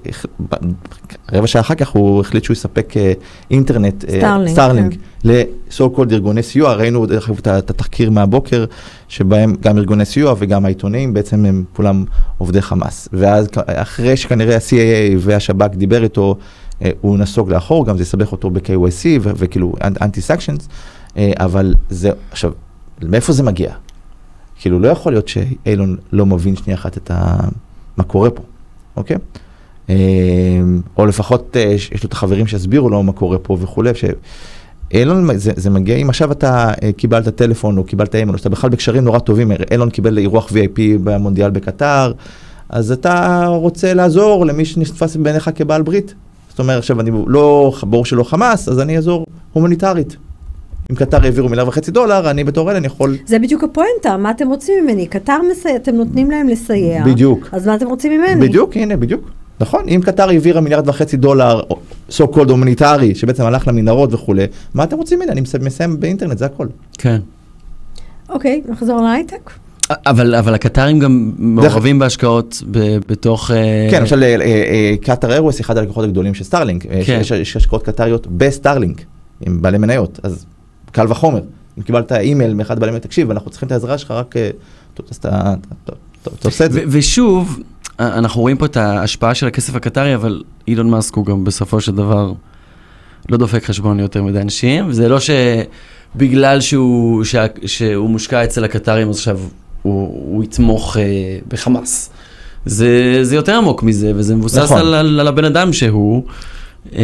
[1.33, 2.95] רבע שעה אחר כך הוא החליט שהוא יספק
[3.51, 4.89] אינטרנט, אה, כן.
[5.25, 8.65] ל-so called ארגוני סיוע, ראינו דרך אגב את התחקיר מהבוקר,
[9.09, 12.05] שבהם גם ארגוני סיוע וגם העיתונאים בעצם הם כולם
[12.39, 13.09] עובדי חמאס.
[13.13, 16.37] ואז אחרי שכנראה ה-CAA והשב"כ דיבר איתו,
[16.85, 20.69] אה, הוא נסוג לאחור, גם זה יסבך אותו ב-KYC וכאילו אנטי סקשנס,
[21.17, 22.53] אבל זה, עכשיו,
[23.03, 23.73] מאיפה זה מגיע?
[24.61, 27.37] כאילו לא יכול להיות שאילון לא מבין שנייה אחת את ה...
[27.97, 28.43] מה קורה פה,
[28.97, 29.17] אוקיי?
[29.91, 29.95] אה,
[30.97, 35.53] או לפחות אה, יש לו את החברים שיסבירו לו מה קורה פה וכולי, שאילון, זה,
[35.57, 39.05] זה מגיע אם עכשיו אתה אה, קיבלת טלפון או קיבלת אימייל, או שאתה בכלל בקשרים
[39.05, 42.13] נורא טובים, אילון קיבל אירוח VIP במונדיאל בקטר,
[42.69, 46.15] אז אתה רוצה לעזור למי שנתפס בעיניך כבעל ברית.
[46.51, 50.17] זאת אומרת, עכשיו אני לא, ברור שלא חמאס, אז אני אעזור הומניטרית.
[50.91, 53.17] אם קטר העבירו מיליארד וחצי דולר, אני בתור אלן יכול...
[53.27, 55.07] זה בדיוק הפואנטה, מה אתם רוצים ממני?
[55.07, 57.05] קטר מסייע, אתם נותנים להם לסייע.
[57.05, 57.49] בדיוק.
[57.53, 58.49] אז מה אתם רוצים ממני?
[58.49, 59.31] בדיוק, הנה, בדיוק.
[59.61, 61.61] נכון, אם קטר העבירה מיליארד וחצי דולר,
[62.11, 65.33] so called הומניטרי, שבעצם הלך למנהרות וכולי, מה אתם רוצים ממני?
[65.33, 66.67] אני מסיים- באינטרנט, זה הכל.
[66.99, 67.21] כן.
[68.29, 69.51] אוקיי, נחזור להייטק.
[69.91, 73.51] אבל, אבל הקטארים גם מעורבים בהשקעות ב, בתוך...
[73.51, 76.83] אה, כן, למשל אה, אה, קטאר איירווייז, אחד הלקוחות הגדולים של סטארלינק.
[77.07, 77.19] כן.
[77.21, 79.05] יש, יש השקעות קטריות בסטארלינק,
[79.47, 80.47] עם בעלי מניות, אז
[80.93, 81.41] קל וחומר.
[81.79, 84.51] אם קיבלת אימייל מאחד בעלי מניות, תקשיב, אנחנו צריכים את העזרה שלך, רק אה,
[85.11, 85.59] אז אתה
[86.45, 86.85] עושה את זה.
[86.89, 87.59] ושוב,
[87.99, 91.81] א- אנחנו רואים פה את ההשפעה של הכסף הקטרי, אבל אילון מאסק הוא גם בסופו
[91.81, 92.33] של דבר
[93.29, 94.93] לא דופק חשבון ליותר מדי אנשים.
[94.93, 99.39] זה לא שבגלל שהוא, שה, שהוא מושקע אצל הקטרים, אז עכשיו
[99.83, 101.03] הוא, הוא יתמוך אה,
[101.49, 102.11] בחמאס.
[102.67, 104.79] זה, זה יותר עמוק מזה, וזה מבוסס נכון.
[104.79, 106.25] על, על, על הבן אדם שהוא.
[106.97, 107.03] אה,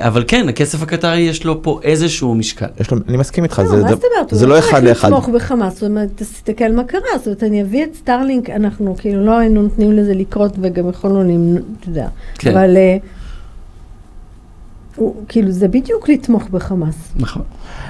[0.00, 2.66] אבל כן, הכסף הקטרי יש לו פה איזשהו משקל.
[2.80, 4.30] יש לו, אני מסכים איתך, לא, זה, מה זה, זאת אומרת?
[4.30, 5.08] הוא זה לא אחד צריך לאחד.
[5.08, 9.24] לתמוך בחמאס, זאת אומרת, תסתכל מה קרה, זאת אומרת, אני אביא את סטארלינק, אנחנו כאילו
[9.26, 12.08] לא היינו נותנים לזה לקרות וגם יכולנו למנוע, אתה יודע,
[12.38, 12.50] כן.
[12.50, 12.96] אבל אה,
[14.96, 16.94] הוא- כאילו זה בדיוק לתמוך בחמאס.
[17.16, 17.42] נכון.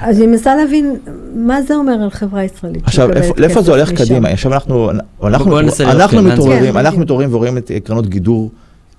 [0.02, 0.96] אז אני מנסה להבין
[1.34, 2.82] מה זה אומר על חברה ישראלית.
[2.84, 4.04] עכשיו, לאיפה זה הולך משם.
[4.04, 4.28] קדימה?
[4.28, 4.90] עכשיו אנחנו,
[5.24, 7.02] אנחנו, אנחנו כן, מתעוררים, כן, אנחנו בדיוק.
[7.02, 8.50] מתעוררים ורואים את קרנות גידור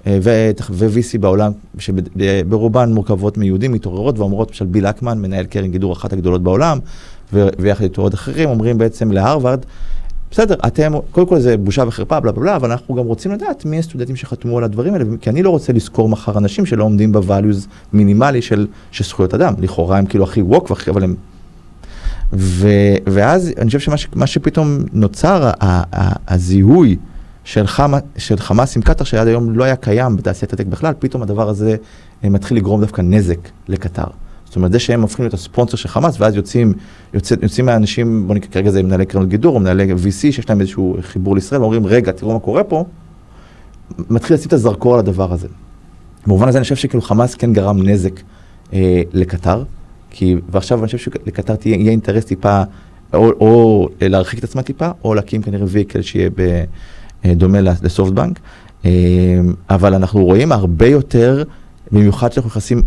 [0.07, 6.43] ו-VC בעולם, שברובן מורכבות מיהודים, מתעוררות ואומרות, למשל ביל אקמן, מנהל קרן גידור אחת הגדולות
[6.43, 6.79] בעולם,
[7.33, 9.59] ויחד איתו עוד אחרים, אומרים בעצם להרווארד,
[10.31, 13.65] בסדר, אתם, קודם כל זה בושה וחרפה, בלה בלה בלה, אבל אנחנו גם רוצים לדעת
[13.65, 17.11] מי הסטודנטים שחתמו על הדברים האלה, כי אני לא רוצה לזכור מחר אנשים שלא עומדים
[17.11, 19.53] ב-values מינימלי של, של זכויות אדם.
[19.57, 21.15] לכאורה הם כאילו הכי ווק, אבל הם
[22.33, 22.67] ו,
[23.05, 25.51] ואז אני חושב שמה ש, שפתאום נוצר,
[26.27, 26.95] הזיהוי
[27.45, 31.23] של, חמא, של חמאס עם קטאר, שעד היום לא היה קיים בתעשיית הטק בכלל, פתאום
[31.23, 31.75] הדבר הזה
[32.23, 34.07] אה, מתחיל לגרום דווקא נזק לקטאר.
[34.45, 36.73] זאת אומרת, זה שהם הופכים להיות הספונסר של חמאס, ואז יוצאים,
[37.13, 40.61] יוצא, יוצאים מהאנשים, בוא נקרא כרגע זה מנהלי קרנות גידור, או מנהלי VC, שיש להם
[40.61, 42.85] איזשהו חיבור לישראל, ואומרים, רגע, תראו מה קורה פה,
[44.09, 45.47] מתחיל לשים את הזרקור על הדבר הזה.
[46.25, 48.19] במובן הזה אני חושב שכאילו חמאס כן גרם נזק
[48.73, 49.63] אה, לקטר,
[50.09, 52.63] כי, ועכשיו אני חושב שלקטר תהיה, יהיה אינטרס טיפה,
[53.13, 56.63] או, או להרחיק את עצמה טיפה, או להקים כנראה ויקל שיהיה ב,
[57.33, 58.39] דומה לסופטבנק,
[58.85, 58.89] אה,
[59.69, 61.43] אבל אנחנו רואים הרבה יותר,
[61.91, 62.81] במיוחד שאנחנו נכנסים,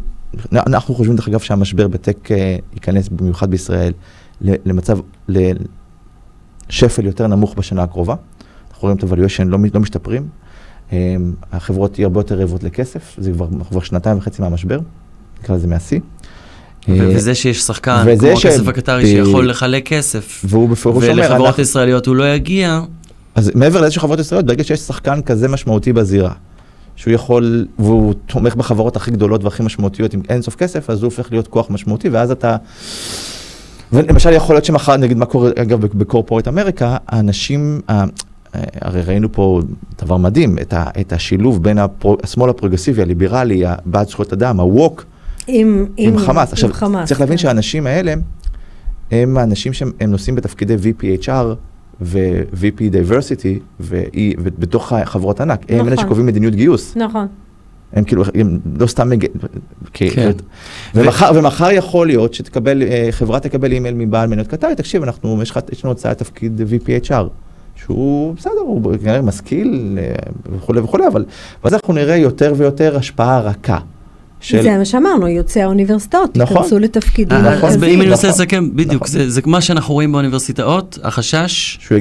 [0.53, 3.93] אנחנו חושבים דרך אגב שהמשבר בטק אה, ייכנס במיוחד בישראל
[4.41, 4.99] למצב,
[5.29, 8.15] לשפל יותר נמוך בשנה הקרובה.
[8.71, 10.29] אנחנו רואים את הvaluation לא, לא משתפרים.
[10.93, 11.17] אה,
[11.53, 14.79] החברות יהיו הרבה יותר רעבות לכסף, זה כבר, כבר שנתיים וחצי מהמשבר,
[15.43, 16.01] נקרא לזה מהשיא.
[16.89, 21.59] אה, וזה שיש שחקן, כמו ש- הכסף הקטרי, שיכול לחלק כסף, והוא בפירוש אומר, ולחברות
[21.59, 22.81] ישראליות הוא לא יגיע,
[23.39, 26.33] אז מעבר לזה שחברות ישראליות, ברגע שיש שחקן כזה משמעותי בזירה,
[26.97, 31.05] שהוא יכול, והוא תומך בחברות הכי גדולות והכי משמעותיות עם אין סוף כסף, אז הוא
[31.05, 32.57] הופך להיות כוח משמעותי, ואז אתה...
[33.93, 38.05] ולמשל יכול להיות שמחר, נגיד מה קורה, אגב, בקורפורט אמריקה, האנשים, ה-
[38.81, 39.61] הרי ראינו פה
[40.03, 45.03] דבר מדהים, את, ה, את השילוב בין הפרו, השמאל הפרוגרסיבי, הליברלי, בעד זכויות אדם, ה-Wok,
[45.47, 46.53] עם, עם חמאס.
[46.53, 47.43] עכשיו, חמאס, צריך להבין כן.
[47.43, 48.15] שהאנשים האלה,
[49.11, 51.55] הם האנשים שהם הם נושאים בתפקידי VPHR
[52.01, 54.05] ו-VP Diversity, ו-
[54.39, 55.65] ובתוך חברות ענק.
[55.69, 56.05] הם אלה נכון.
[56.05, 56.97] שקובעים מדיניות גיוס.
[56.97, 57.27] נכון.
[57.93, 59.27] הם כאילו, הם לא סתם מג...
[59.93, 60.31] כן.
[60.95, 65.85] ומחר, ומחר יכול להיות שתקבל, אה, חברה תקבל אימייל מבעל מניות קטרי, תקשיב, אנחנו, יש,
[65.85, 67.25] לנו הצעה לתפקיד VPHR,
[67.77, 70.15] שהוא בסדר, הוא כנראה משכיל אה,
[70.57, 71.25] וכולי וכולי, אבל
[71.65, 73.79] ואז אנחנו נראה יותר ויותר השפעה רכה.
[74.41, 74.63] של...
[74.63, 76.57] זה מה שאמרנו, יוצאי האוניברסיטאות, נכון.
[76.57, 77.93] ייכנסו לתפקידים אה, אז מרכזיים.
[77.95, 78.41] אם אני מנסה נכון.
[78.43, 79.09] לסכם, בדיוק, נכון.
[79.09, 81.99] זה זה מה שאנחנו רואים באוניברסיטאות, החשש שהוא...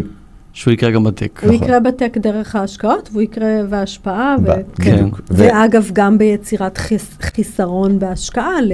[0.53, 1.39] שהוא יקרה גם בטק.
[1.43, 1.67] הוא נכון.
[1.67, 5.05] יקרה בטק דרך ההשקעות, והוא יקרה בהשפעה, ו- כן.
[5.05, 8.71] ו- ואגב, גם ביצירת חיס, חיסרון בהשקעה, ל...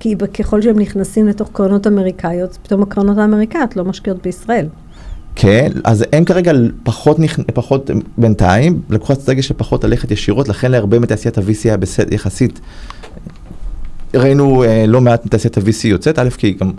[0.00, 4.66] כי ב- ככל שהם נכנסים לתוך קרנות אמריקאיות, פתאום הקרנות האמריקאיות לא משקיעות בישראל.
[5.36, 7.40] כן, אז הם כרגע פחות, נכ...
[7.54, 12.60] פחות בינתיים, לקחו אסטרטגיה של פחות ללכת ישירות, לכן להרבה מתעשיית ה-VC היה בסדר יחסית.
[14.14, 16.72] ראינו אה, לא מעט מתעשיית ה-VC יוצאת, א', כי גם,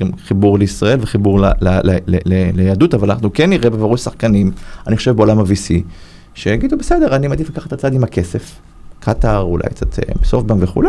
[0.00, 4.00] גם חיבור לישראל וחיבור ל, ל, ל, ל, ל, ליהדות, אבל אנחנו כן נראה בראש
[4.00, 4.50] שחקנים,
[4.86, 5.74] אני חושב בעולם ה-VC,
[6.34, 8.52] שיגידו בסדר, אני מעדיף לקחת את הצד עם הכסף,
[9.04, 10.88] קטאר, אולי קצת אה, סופטבנק וכולי,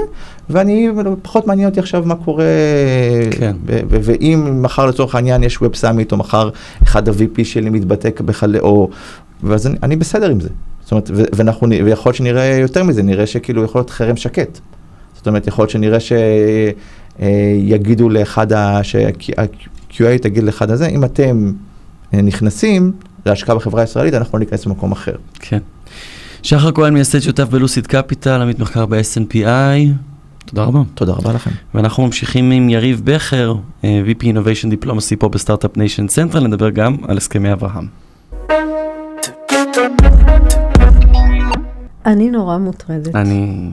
[0.50, 0.90] ואני,
[1.22, 2.46] פחות מעניין אותי עכשיו מה קורה,
[3.32, 3.56] כן.
[3.90, 6.50] ואם מחר לצורך העניין יש ווב סאמיט, או מחר
[6.84, 8.90] אחד ה-VP שלי מתבטא בכלל, או,
[9.44, 10.50] ואז אני, אני בסדר עם זה.
[10.82, 14.60] זאת אומרת, ואנחנו, ויכול להיות שנראה יותר מזה, נראה שכאילו יכול להיות חרם שקט.
[15.16, 15.98] זאת אומרת, יכול להיות שנראה
[17.20, 21.52] שיגידו לאחד, ה- שה-QA תגיד לאחד הזה, אם אתם
[22.14, 22.92] אה, נכנסים
[23.26, 25.16] להשקעה בחברה הישראלית, אנחנו לא ניכנס למקום אחר.
[25.40, 25.60] כן.
[26.44, 29.92] שחר כהן מייסד שותף בלוסיד קפיטל, עמית מחקר ב-SNPI,
[30.46, 30.80] תודה רבה.
[30.96, 31.50] תודה רבה לכם.
[31.74, 36.70] ואנחנו ממשיכים עם יריב בכר, אה, VP Innovation Diplomacy פה ב Start-Up Nation Central, נדבר
[36.70, 37.88] גם על הסכמי אברהם.
[42.06, 43.16] אני נורא מוטרדת.
[43.16, 43.70] אני...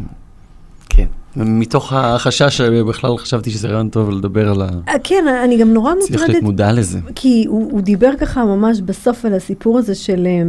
[0.88, 1.06] כן.
[1.36, 4.68] מתוך החשש שבכלל חשבתי שזה רעיון טוב לדבר על ה...
[4.88, 6.98] אה, כן, אני גם נורא צריך להיות מוטרדת, מודע לזה.
[7.14, 10.42] כי הוא, הוא דיבר ככה ממש בסוף על הסיפור הזה של אה,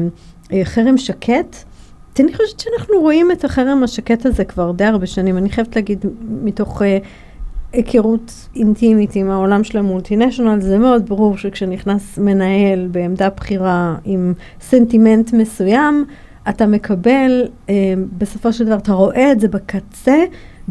[0.58, 1.71] אה, חרם שקט.
[2.20, 5.38] אני חושבת שאנחנו רואים את החרם השקט הזה כבר די הרבה שנים.
[5.38, 6.06] אני חייבת להגיד,
[6.44, 6.98] מתוך אה,
[7.74, 15.34] היכרות אינטימית עם העולם של המולטינשיונל, זה מאוד ברור שכשנכנס מנהל בעמדה בכירה עם סנטימנט
[15.34, 16.06] מסוים,
[16.50, 20.18] אתה מקבל, אה, בסופו של דבר, אתה רואה את זה בקצה,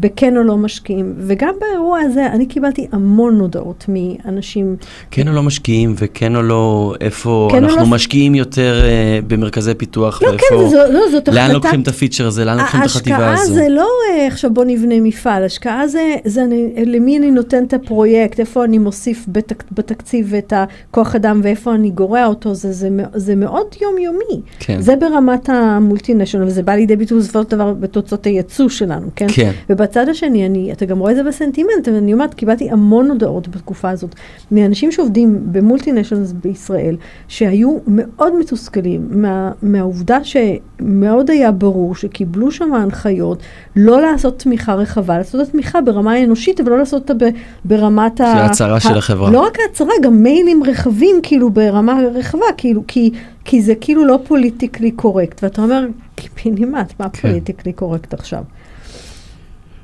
[0.01, 1.13] בכן או לא משקיעים.
[1.17, 4.75] וגם באירוע הזה, אני קיבלתי המון הודעות מאנשים.
[5.11, 9.19] כן או לא משקיעים, וכן או לא, איפה כן או אנחנו לא- משקיעים יותר אה,
[9.27, 10.45] במרכזי פיתוח, לא, ואיפה...
[10.49, 11.47] כן, זו, לא, זאת החלטה...
[11.47, 13.41] לאן לוקחים את הפיצ'ר הזה, לאן לוקחים את החטיבה הזו.
[13.41, 17.63] ההשקעה זה לא אה, עכשיו בוא נבנה מפעל, השקעה זה, זה אני, למי אני נותן
[17.63, 22.71] את הפרויקט, איפה אני מוסיף בתק, בתקציב את הכוח אדם ואיפה אני גורע אותו, זה,
[22.71, 24.41] זה, זה מאוד יומיומי.
[24.59, 24.81] כן.
[24.81, 29.27] זה ברמת המולטינשיונל, וזה בא לידי ביטוי בסופו של דבר בתוצאות הייצוא שלנו, כן?
[29.33, 29.51] כן.
[29.91, 33.89] ובצד השני, אני, אתה גם רואה את זה בסנטימנט, ואני אומרת, קיבלתי המון הודעות בתקופה
[33.89, 34.15] הזאת,
[34.51, 36.95] מאנשים שעובדים במולטינשיונלס בישראל,
[37.27, 43.39] שהיו מאוד מתוסכלים מה, מהעובדה שמאוד היה ברור שקיבלו שם הנחיות
[43.75, 47.25] לא לעשות תמיכה רחבה, לעשות את התמיכה ברמה האנושית, אבל לא לעשות אותה
[47.65, 48.45] ברמת ה...
[48.45, 49.31] הצהרה של החברה.
[49.31, 53.11] לא רק ההצהרה, גם מיילים רחבים, כאילו ברמה רחבה, כאילו, כי,
[53.45, 57.29] כי זה כאילו לא פוליטיקלי קורקט, ואתה אומר, קיבינימט, מה כן.
[57.29, 58.43] politically correct עכשיו?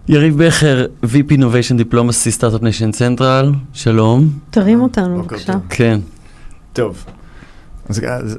[0.10, 4.30] יריב בכר, VP Innovation Diplomacy Startup Nation Central, שלום.
[4.50, 5.54] תרים אותנו, בבקשה.
[5.70, 6.00] כן.
[6.74, 7.06] טוב,
[7.90, 8.38] אז, אז,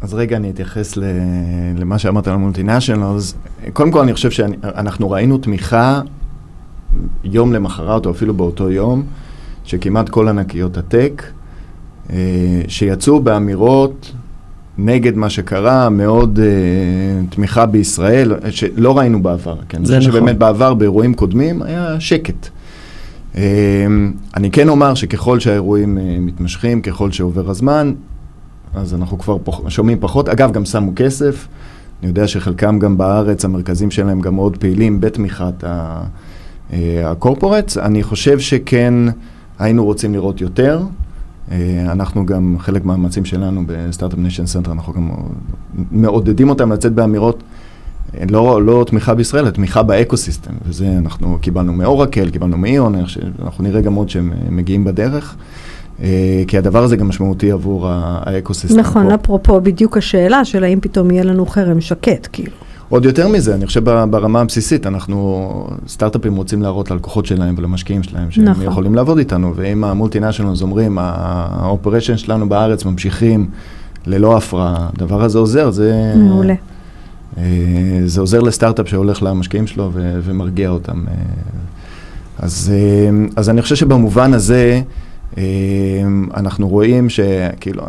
[0.00, 1.04] אז רגע אני אתייחס ל,
[1.78, 3.34] למה שאמרת על ה multinationals.
[3.72, 6.00] קודם כל אני חושב שאנחנו ראינו תמיכה
[7.24, 9.02] יום למחרת או אפילו באותו יום,
[9.64, 11.22] שכמעט כל ענקיות ה tech,
[12.10, 12.16] אה,
[12.68, 14.12] שיצאו באמירות
[14.78, 16.46] נגד מה שקרה, מאוד אה,
[17.30, 19.56] תמיכה בישראל, שלא ראינו בעבר.
[19.68, 19.84] כן?
[19.84, 20.10] זה נכון.
[20.12, 22.48] שבאמת בעבר, באירועים קודמים, היה שקט.
[23.36, 23.42] אה,
[24.36, 27.92] אני כן אומר שככל שהאירועים אה, מתמשכים, ככל שעובר הזמן,
[28.74, 30.28] אז אנחנו כבר פח, שומעים פחות.
[30.28, 31.48] אגב, גם שמו כסף.
[32.02, 36.02] אני יודע שחלקם גם בארץ, המרכזים שלהם גם מאוד פעילים בתמיכת ה-
[36.72, 37.78] אה, הקורפורטס.
[37.78, 38.94] אני חושב שכן
[39.58, 40.80] היינו רוצים לראות יותר.
[41.50, 45.10] אה, אנחנו גם, חלק מהמאמצים שלנו ב Start-Up Nation Central, אנחנו גם
[45.90, 47.42] מעודדים אותם לצאת באמירות,
[48.14, 52.94] אה, לא, לא תמיכה בישראל, אלא תמיכה באקו-סיסטם, וזה אנחנו קיבלנו מאורקל, קיבלנו מאיון,
[53.42, 55.36] אנחנו נראה גם עוד שהם אה, מגיעים בדרך,
[56.46, 58.80] כי הדבר הזה גם משמעותי עבור האקו-סיסטם.
[58.80, 59.14] נכון, פה.
[59.14, 62.52] אפרופו בדיוק השאלה של האם פתאום יהיה לנו חרם שקט, כאילו.
[62.88, 68.30] עוד יותר מזה, אני חושב ברמה הבסיסית, אנחנו, סטארט-אפים רוצים להראות ללקוחות שלהם ולמשקיעים שלהם
[68.30, 68.64] שהם נכון.
[68.64, 73.50] יכולים לעבוד איתנו, ואם ה multinationals אומרים, ה operation שלנו בארץ ממשיכים
[74.06, 76.12] ללא הפרעה, הדבר הזה עוזר, זה...
[76.16, 76.54] מעולה.
[77.38, 77.42] אה,
[78.06, 81.04] זה עוזר לסטארט-אפ שהולך למשקיעים שלו ו- ומרגיע אותם.
[81.08, 81.14] אה.
[82.38, 84.82] אז, אה, אז אני חושב שבמובן הזה,
[86.34, 87.82] אנחנו רואים שכאילו,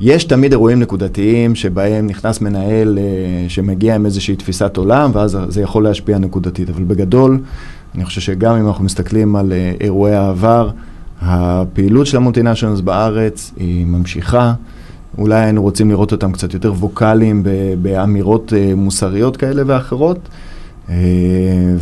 [0.00, 5.62] יש תמיד אירועים נקודתיים שבהם נכנס מנהל אה, שמגיע עם איזושהי תפיסת עולם, ואז זה
[5.62, 6.70] יכול להשפיע נקודתית.
[6.70, 7.40] אבל בגדול,
[7.94, 10.70] אני חושב שגם אם אנחנו מסתכלים על אה, אירועי העבר,
[11.22, 14.54] הפעילות של המולטינשיונלס בארץ היא ממשיכה.
[15.18, 17.42] אולי היינו רוצים לראות אותם קצת יותר ווקאליים
[17.82, 20.18] באמירות אה, מוסריות כאלה ואחרות.
[20.90, 20.94] אה,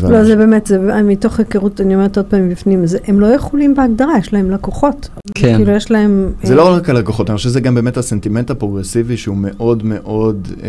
[0.03, 3.75] לא, זה באמת, זה מתוך היכרות, אני אומרת עוד פעם בפנים, זה- הם לא יכולים
[3.75, 5.09] בהגדרה, יש להם לקוחות.
[5.35, 5.57] כן.
[5.57, 6.33] כאילו יש להם...
[6.43, 10.49] זה אה, לא רק הלקוחות, אני חושב שזה גם באמת הסנטימנט הפרוגרסיבי שהוא מאוד מאוד,
[10.63, 10.69] אה,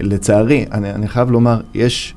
[0.00, 2.14] לצערי, אני, אני חייב לומר, יש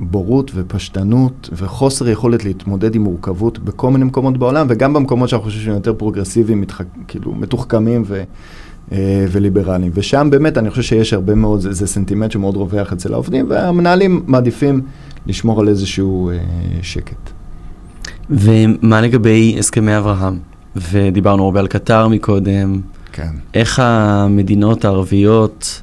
[0.00, 5.64] בורות ופשטנות וחוסר יכולת להתמודד עם מורכבות בכל מיני מקומות בעולם, וגם במקומות שאנחנו חושבים
[5.64, 8.22] שהם יותר פרוגרסיביים, מתח, כאילו מתוחכמים ו,
[8.92, 9.92] אה, וליברליים.
[9.94, 14.22] ושם באמת אני חושב שיש הרבה מאוד, זה, זה סנטימנט שמאוד רווח אצל העובדים, והמנהלים
[14.26, 14.80] מעדיפים
[15.26, 16.38] לשמור על איזשהו אה,
[16.82, 17.30] שקט.
[18.30, 20.38] ומה לגבי הסכמי אברהם?
[20.76, 22.80] ודיברנו הרבה על קטר מקודם.
[23.12, 23.30] כן.
[23.54, 25.82] איך המדינות הערביות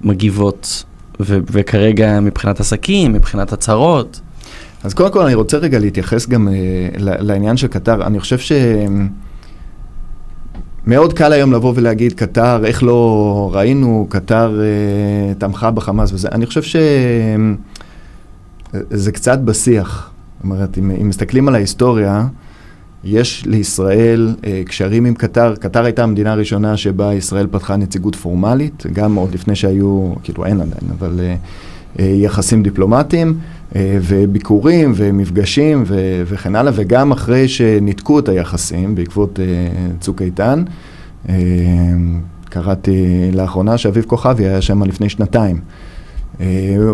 [0.00, 0.84] מגיבות,
[1.20, 4.20] ו- וכרגע מבחינת עסקים, מבחינת הצהרות?
[4.84, 6.52] אז קודם כל אני רוצה רגע להתייחס גם אה,
[6.98, 8.06] ל- לעניין של קטר.
[8.06, 8.52] אני חושב ש...
[10.86, 16.28] מאוד קל היום לבוא ולהגיד, קטר, איך לא ראינו, קטר אה, תמכה בחמאס וזה.
[16.32, 17.52] אני חושב שזה
[19.12, 20.10] קצת בשיח.
[20.36, 22.26] זאת אומרת, אם, אם מסתכלים על ההיסטוריה,
[23.08, 25.54] יש לישראל אה, קשרים עם קטר.
[25.60, 30.60] קטר הייתה המדינה הראשונה שבה ישראל פתחה נציגות פורמלית, גם עוד לפני שהיו, כאילו אין
[30.60, 31.34] עדיין, אבל אה,
[31.98, 33.38] אה, יחסים דיפלומטיים,
[33.78, 35.84] וביקורים ומפגשים
[36.26, 39.38] וכן הלאה, וגם אחרי שניתקו את היחסים בעקבות
[40.00, 40.64] צוק איתן.
[42.44, 45.60] קראתי לאחרונה שאביב כוכבי היה שם לפני שנתיים.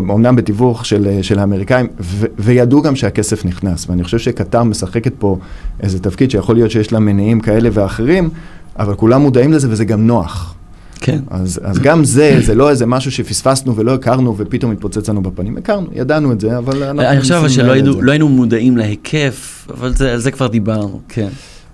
[0.09, 3.87] אומנם בתיווך של, של האמריקאים, ו, וידעו גם שהכסף נכנס.
[3.89, 5.39] ואני חושב שקטר משחקת פה
[5.81, 8.31] איזה תפקיד שיכול להיות שיש לה מניעים כאלה ואחרים,
[8.79, 10.55] אבל כולם מודעים לזה וזה גם נוח.
[11.01, 11.19] כן.
[11.31, 15.57] אז, אז גם זה, זה לא איזה משהו שפספסנו ולא הכרנו ופתאום התפוצץ לנו בפנים.
[15.57, 17.03] הכרנו, ידענו את זה, אבל אנחנו...
[17.03, 17.75] אני חושב שלא.
[17.77, 21.29] לא היינו מודעים להיקף, אבל זה, על זה כבר דיברנו, כן.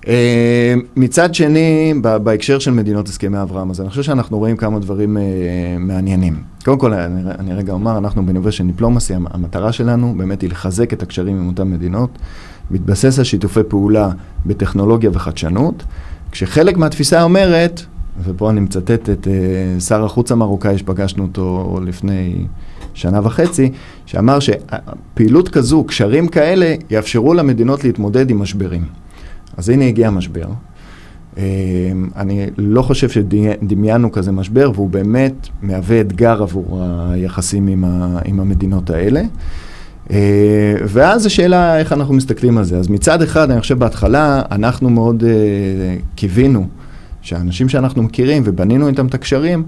[0.09, 5.17] אה, מצד שני, בהקשר של מדינות הסכמי אברהם, אז אני חושב שאנחנו רואים כמה דברים
[5.17, 5.23] אה,
[5.79, 6.37] מעניינים.
[6.65, 10.93] קודם כל, אני, אני רגע אומר, אנחנו בנוביישן דיפלומסי, המ- המטרה שלנו באמת היא לחזק
[10.93, 12.11] את הקשרים עם אותן מדינות,
[12.71, 14.11] מתבסס על שיתופי פעולה
[14.47, 15.85] בטכנולוגיה וחדשנות,
[16.33, 17.83] כשחלק מהתפיסה אומרת,
[18.25, 22.47] ופה אני מצטט את אה, שר החוץ המרוקאי שפגשנו אותו לפני
[22.95, 23.73] שנה וחצי,
[24.07, 28.83] שאמר שפעילות כזו, קשרים כאלה, יאפשרו למדינות להתמודד עם משברים.
[29.59, 30.47] אז הנה הגיע המשבר.
[31.39, 31.43] אה,
[32.17, 38.41] אני לא חושב שדמיינו כזה משבר, והוא באמת מהווה אתגר עבור היחסים עם, ה, עם
[38.41, 39.23] המדינות האלה.
[40.11, 42.79] אה, ואז השאלה איך אנחנו מסתכלים על זה.
[42.79, 45.31] אז מצד אחד, אני חושב בהתחלה, אנחנו מאוד אה,
[46.15, 46.67] קיווינו
[47.23, 49.63] שהאנשים שאנחנו מכירים ובנינו איתם את הקשרים,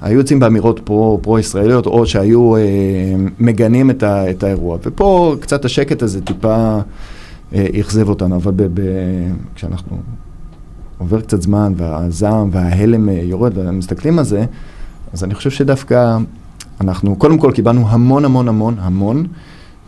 [0.00, 2.62] היו יוצאים באמירות פרו, פרו-ישראליות, או שהיו אה,
[3.38, 4.78] מגנים את, ה, את האירוע.
[4.82, 6.78] ופה קצת השקט הזה טיפה
[7.54, 8.82] אכזב אותנו, אבל ב, ב,
[9.54, 9.96] כשאנחנו
[10.98, 14.44] עובר קצת זמן והזעם וההלם אה, יורד ומסתכלים על זה,
[15.12, 16.16] אז אני חושב שדווקא
[16.80, 19.26] אנחנו, קודם כל קיבלנו המון המון המון המון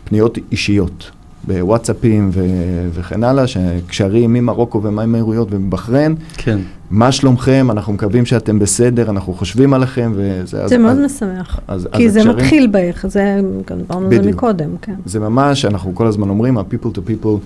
[0.03, 1.11] פניות אישיות.
[1.47, 6.59] בוואטסאפים ו- וכן הלאה, שקשרים ממרוקו ומהאמירויות ובחריין, כן.
[6.91, 10.43] מה שלומכם, אנחנו מקווים שאתם בסדר, אנחנו חושבים עליכם, וזה...
[10.45, 11.59] זה אז, מאוד אז, משמח.
[11.67, 14.29] אז, כי אז זה הקשרים- מתחיל באיך, זה, גם דיברנו על זה.
[14.29, 14.95] מקודם, כן.
[15.05, 17.39] זה ממש, אנחנו כל הזמן אומרים, ה-people to people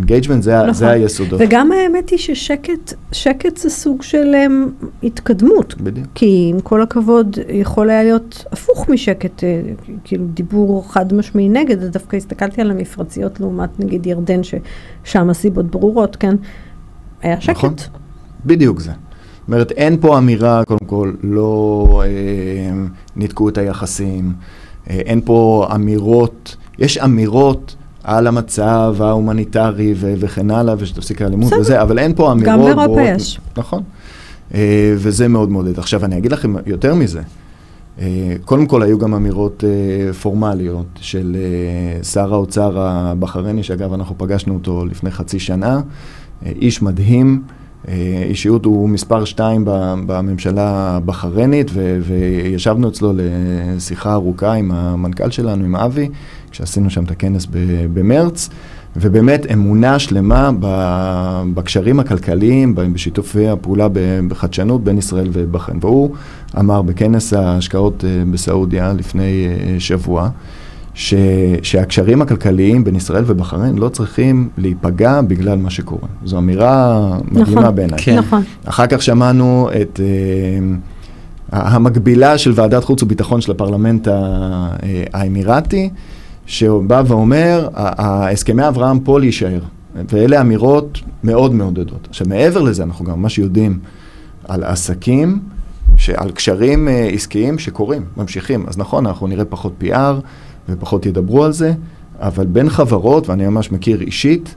[0.00, 0.72] engagement, זה, נכון.
[0.72, 0.90] זה.
[0.90, 1.40] היסודות.
[1.44, 5.74] וגם האמת היא ששקט, שקט זה סוג של um, התקדמות.
[5.80, 6.06] בדיוק.
[6.14, 9.60] כי עם כל הכבוד, יכול היה להיות הפוך משקט, אה,
[10.04, 15.66] כאילו דיבור חד משמעי נגד, אז דווקא הסתכלתי על המפרציות לעומת נגיד ירדן, ששם הסיבות
[15.70, 16.34] ברורות, כן?
[17.22, 17.50] היה שקט.
[17.56, 17.74] נכון.
[18.46, 18.90] בדיוק זה.
[18.90, 22.84] זאת אומרת, אין פה אמירה, קודם כל, לא אה,
[23.16, 24.32] ניתקו את היחסים,
[24.90, 31.60] אה, אין פה אמירות, יש אמירות על המצב ההומניטרי ו- וכן הלאה, ושתפסיק האלימות בסדר.
[31.60, 33.02] וזה, אבל אין פה אמירות גם באירופה.
[33.02, 33.40] יש.
[33.56, 33.82] נכון.
[34.54, 35.78] אה, וזה מאוד מעודד.
[35.78, 37.20] עכשיו, אני אגיד לכם יותר מזה.
[38.00, 44.14] אה, קודם כל, היו גם אמירות אה, פורמליות של אה, שר האוצר הבחרייני, שאגב, אנחנו
[44.18, 45.80] פגשנו אותו לפני חצי שנה,
[46.46, 47.42] אה, איש מדהים.
[47.88, 49.62] אה, אישיות הוא מספר שתיים
[50.06, 56.08] בממשלה הבחריינית, ו- וישבנו אצלו לשיחה ארוכה עם המנכ"ל שלנו, עם אבי,
[56.50, 57.46] כשעשינו שם את הכנס
[57.92, 58.48] במרץ,
[58.96, 60.50] ובאמת אמונה שלמה
[61.54, 63.88] בקשרים הכלכליים, ב- בשיתופי הפעולה
[64.28, 65.78] בחדשנות בין ישראל ובחריין.
[65.82, 66.14] והוא
[66.58, 70.28] אמר בכנס ההשקעות אה, בסעודיה לפני אה, שבוע,
[70.94, 71.14] ש,
[71.62, 76.08] שהקשרים הכלכליים בין ישראל ובחריין לא צריכים להיפגע בגלל מה שקורה.
[76.24, 77.74] זו אמירה מדהימה נכון.
[77.74, 77.98] בעיניי.
[78.02, 78.18] כן.
[78.18, 78.42] נכון.
[78.64, 80.94] אחר כך שמענו את uh,
[81.52, 84.14] המקבילה של ועדת חוץ וביטחון של הפרלמנט אה,
[85.12, 85.90] האמירתי,
[86.46, 89.60] שבא ואומר, הסכמי אברהם פה להישאר.
[90.12, 92.06] ואלה אמירות מאוד מעודדות.
[92.10, 93.78] עכשיו, מעבר לזה, אנחנו גם ממש יודעים
[94.48, 95.40] על עסקים,
[96.16, 98.64] על קשרים אה, עסקיים שקורים, ממשיכים.
[98.68, 100.20] אז נכון, אנחנו נראה פחות PR
[100.68, 101.72] ופחות ידברו על זה,
[102.20, 104.54] אבל בין חברות, ואני ממש מכיר אישית,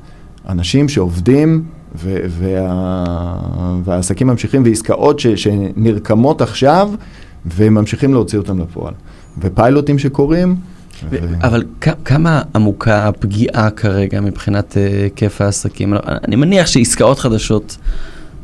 [0.50, 1.64] אנשים שעובדים
[1.96, 3.36] ו- וה-
[3.84, 6.90] והעסקים ממשיכים, ועסקאות ש- שנרקמות עכשיו,
[7.46, 8.94] וממשיכים להוציא אותם לפועל.
[9.42, 10.56] ופיילוטים שקורים.
[11.10, 15.94] ו- אבל כ- כמה עמוקה הפגיעה כרגע מבחינת אה, היקף העסקים?
[16.28, 17.78] אני מניח שעסקאות חדשות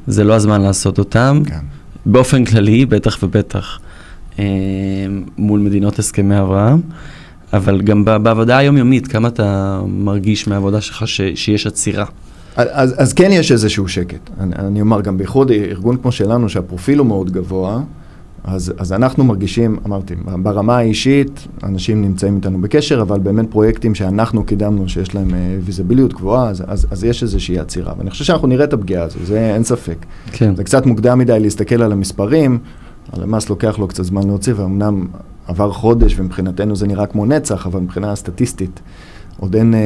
[0.07, 1.41] זה לא הזמן לעשות אותן.
[1.45, 1.59] כן.
[2.05, 3.79] באופן כללי, בטח ובטח,
[4.39, 4.45] אה,
[5.37, 6.81] מול מדינות הסכמי אברהם,
[7.53, 12.05] אבל גם בעבודה היומיומית, כמה אתה מרגיש מהעבודה שלך ש- שיש עצירה?
[12.55, 14.29] אז, אז כן יש איזשהו שקט.
[14.39, 17.81] אני, אני אומר, גם בייחוד ארגון כמו שלנו, שהפרופיל הוא מאוד גבוה,
[18.43, 24.43] אז, אז אנחנו מרגישים, אמרתי, ברמה האישית, אנשים נמצאים איתנו בקשר, אבל באמת פרויקטים שאנחנו
[24.43, 27.93] קידמנו, שיש להם ויזביליות גבוהה, אז, אז, אז יש איזושהי עצירה.
[27.97, 29.97] ואני חושב שאנחנו נראה את הפגיעה הזו, זה אין ספק.
[30.31, 30.55] כן.
[30.55, 32.59] זה קצת מוקדם מדי להסתכל על המספרים,
[33.13, 35.05] הלמ"ס לוקח לו קצת זמן להוציא, ואומנם
[35.47, 38.79] עבר חודש, ומבחינתנו זה נראה כמו נצח, אבל מבחינה סטטיסטית
[39.39, 39.79] עוד אין אה,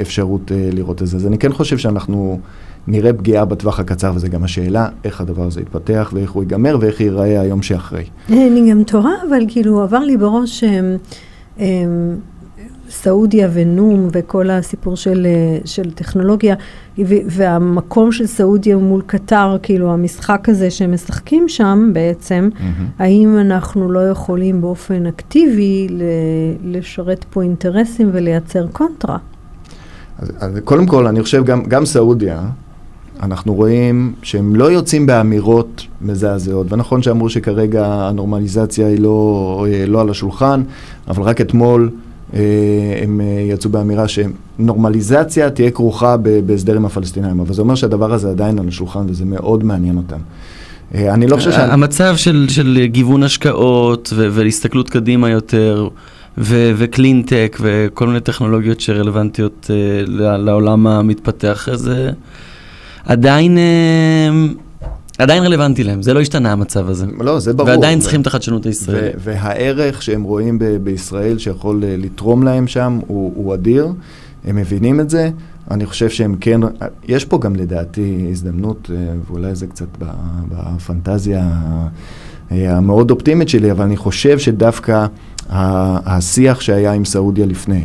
[0.00, 1.16] אפשרות אה, לראות את זה.
[1.16, 2.40] אז אני כן חושב שאנחנו
[2.86, 7.00] נראה פגיעה בטווח הקצר, וזה גם השאלה איך הדבר הזה יתפתח, ואיך הוא ייגמר, ואיך
[7.00, 8.04] ייראה היום שאחרי.
[8.28, 10.64] אני גם תוהה, אבל כאילו עבר לי בראש,
[12.90, 16.54] סעודיה ונום וכל הסיפור של, אה, של טכנולוגיה,
[17.26, 22.82] והמקום של סעודיה מול קטר, כאילו המשחק הזה שהם משחקים שם בעצם, mm-hmm.
[22.98, 25.88] האם אנחנו לא יכולים באופן אקטיבי
[26.64, 29.18] לשרת פה אינטרסים ולייצר קונטרה?
[30.18, 32.42] אז, אז קודם כל, אני חושב גם, גם סעודיה,
[33.22, 40.00] אנחנו רואים שהם לא יוצאים באמירות מזעזעות, ונכון שאמרו שכרגע הנורמליזציה היא לא, אה, לא
[40.00, 40.62] על השולחן,
[41.08, 41.90] אבל רק אתמול
[42.32, 46.16] הם אה, יצאו באמירה שנורמליזציה תהיה כרוכה
[46.46, 50.18] בהסדר עם הפלסטינאים, אבל זה אומר שהדבר הזה עדיין על השולחן וזה מאוד מעניין אותם.
[50.94, 51.54] אני לא חושב ש...
[51.58, 55.88] המצב של, של גיוון השקעות ו- והסתכלות קדימה יותר,
[56.38, 62.10] וקלינטק וכל מיני טכנולוגיות שרלוונטיות uh, לעולם המתפתח, זה
[63.04, 63.60] עדיין, uh,
[65.18, 67.06] עדיין רלוונטי להם, זה לא השתנה המצב הזה.
[67.20, 67.68] לא, זה ברור.
[67.68, 69.14] ועדיין צריכים את החדשנות הישראלית.
[69.18, 73.88] והערך שהם רואים בישראל שיכול uh, לתרום להם שם הוא, הוא אדיר,
[74.44, 75.30] הם מבינים את זה.
[75.70, 76.60] אני חושב שהם כן,
[77.08, 78.90] יש פה גם לדעתי הזדמנות,
[79.26, 79.86] ואולי זה קצת
[80.48, 81.50] בפנטזיה
[82.50, 85.06] המאוד אופטימית שלי, אבל אני חושב שדווקא
[85.50, 87.84] השיח שהיה עם סעודיה לפני,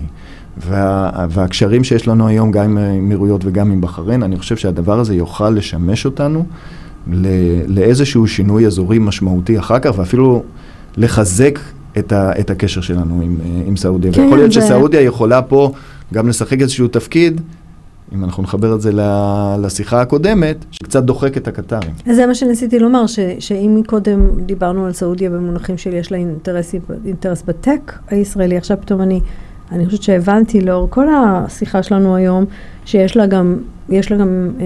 [0.58, 5.16] וה, והקשרים שיש לנו היום גם עם אמירויות וגם עם בחריין, אני חושב שהדבר הזה
[5.16, 6.46] יוכל לשמש אותנו
[7.68, 10.44] לאיזשהו שינוי אזורי משמעותי אחר כך, ואפילו
[10.98, 11.60] לחזק
[11.98, 13.38] את, ה, את הקשר שלנו עם,
[13.68, 14.14] עם סעודיה.
[14.14, 14.62] כן, ויכול להיות זה...
[14.62, 15.72] שסעודיה יכולה פה
[16.14, 17.42] גם לשחק איזשהו תפקיד
[18.16, 18.92] אם אנחנו נחבר את זה
[19.60, 21.92] לשיחה הקודמת, שקצת דוחק את הקטרים.
[22.06, 26.18] אז זה מה שניסיתי לומר, ש, שאם קודם דיברנו על סעודיה במונחים של יש לה
[26.18, 26.76] אינטרס,
[27.06, 29.22] אינטרס בטק הישראלי, עכשיו פתאום אני,
[29.72, 32.46] אני חושבת שהבנתי לאור כל השיחה שלנו היום,
[32.86, 33.58] שיש לה גם,
[33.90, 34.50] יש לה גם...
[34.60, 34.66] אה,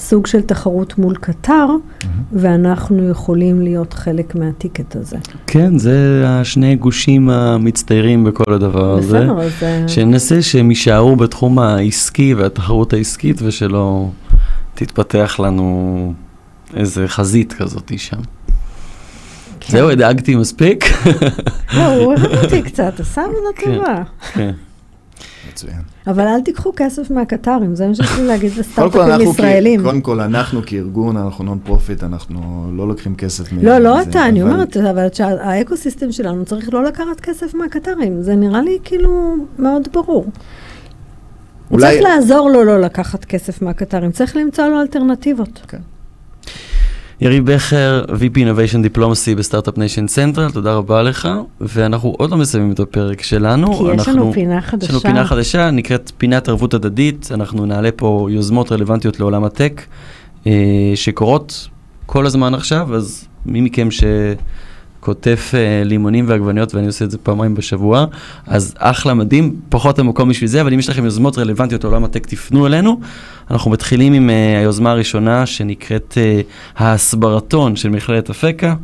[0.00, 2.06] סוג של תחרות מול קטר, mm-hmm.
[2.32, 5.16] ואנחנו יכולים להיות חלק מהטיקט הזה.
[5.46, 9.20] כן, זה השני גושים המצטיירים בכל הדבר הזה.
[9.20, 9.90] בסדר, אז...
[9.90, 14.08] שננסה שהם יישארו בתחום העסקי והתחרות העסקית, ושלא
[14.74, 16.12] תתפתח לנו
[16.76, 18.16] איזה חזית כזאת שם.
[19.60, 19.72] כן.
[19.72, 20.84] זהו, הדאגתי מספיק.
[21.76, 24.02] לא, הוא אוהב אותי קצת, עשה עבודה כן, טובה.
[24.32, 24.50] כן.
[25.48, 25.80] מצוין.
[26.06, 29.82] אבל אל תיקחו כסף מהקטרים, זה מה שיש לי להגיד לסטארט-אפים ישראלים.
[29.82, 33.66] קודם כל, אנחנו כארגון, אנחנו non-profit, אנחנו לא לוקחים כסף מזה.
[33.66, 35.06] לא, לא אתה, אני אומרת, אבל
[35.40, 40.26] האקו-סיסטם שלנו צריך לא לקחת כסף מהקטרים, זה נראה לי כאילו מאוד ברור.
[41.68, 45.60] הוא צריך לעזור לו לא לקחת כסף מהקטרים, צריך למצוא לו אלטרנטיבות.
[45.68, 45.78] כן.
[47.20, 51.28] יריב בכר, VP Innovation Diplomacy ב Start-Up Nation Central, תודה רבה לך,
[51.60, 53.74] ואנחנו עוד לא מסיימים את הפרק שלנו.
[53.74, 54.84] כי יש לנו פינה חדשה.
[54.84, 59.82] יש לנו פינה חדשה, נקראת פינת ערבות הדדית, אנחנו נעלה פה יוזמות רלוונטיות לעולם הטק,
[60.46, 60.52] אה,
[60.94, 61.68] שקורות
[62.06, 64.04] כל הזמן עכשיו, אז מי מכם ש...
[65.00, 68.04] קוטף uh, לימונים ועגבניות, ואני עושה את זה פעמיים בשבוע,
[68.46, 72.26] אז אחלה מדהים, פחות המקום בשביל זה, אבל אם יש לכם יוזמות רלוונטיות לעולם הטק,
[72.26, 73.00] תפנו אלינו.
[73.50, 78.74] אנחנו מתחילים עם uh, היוזמה הראשונה שנקראת uh, ההסברתון של מכללת אפקה.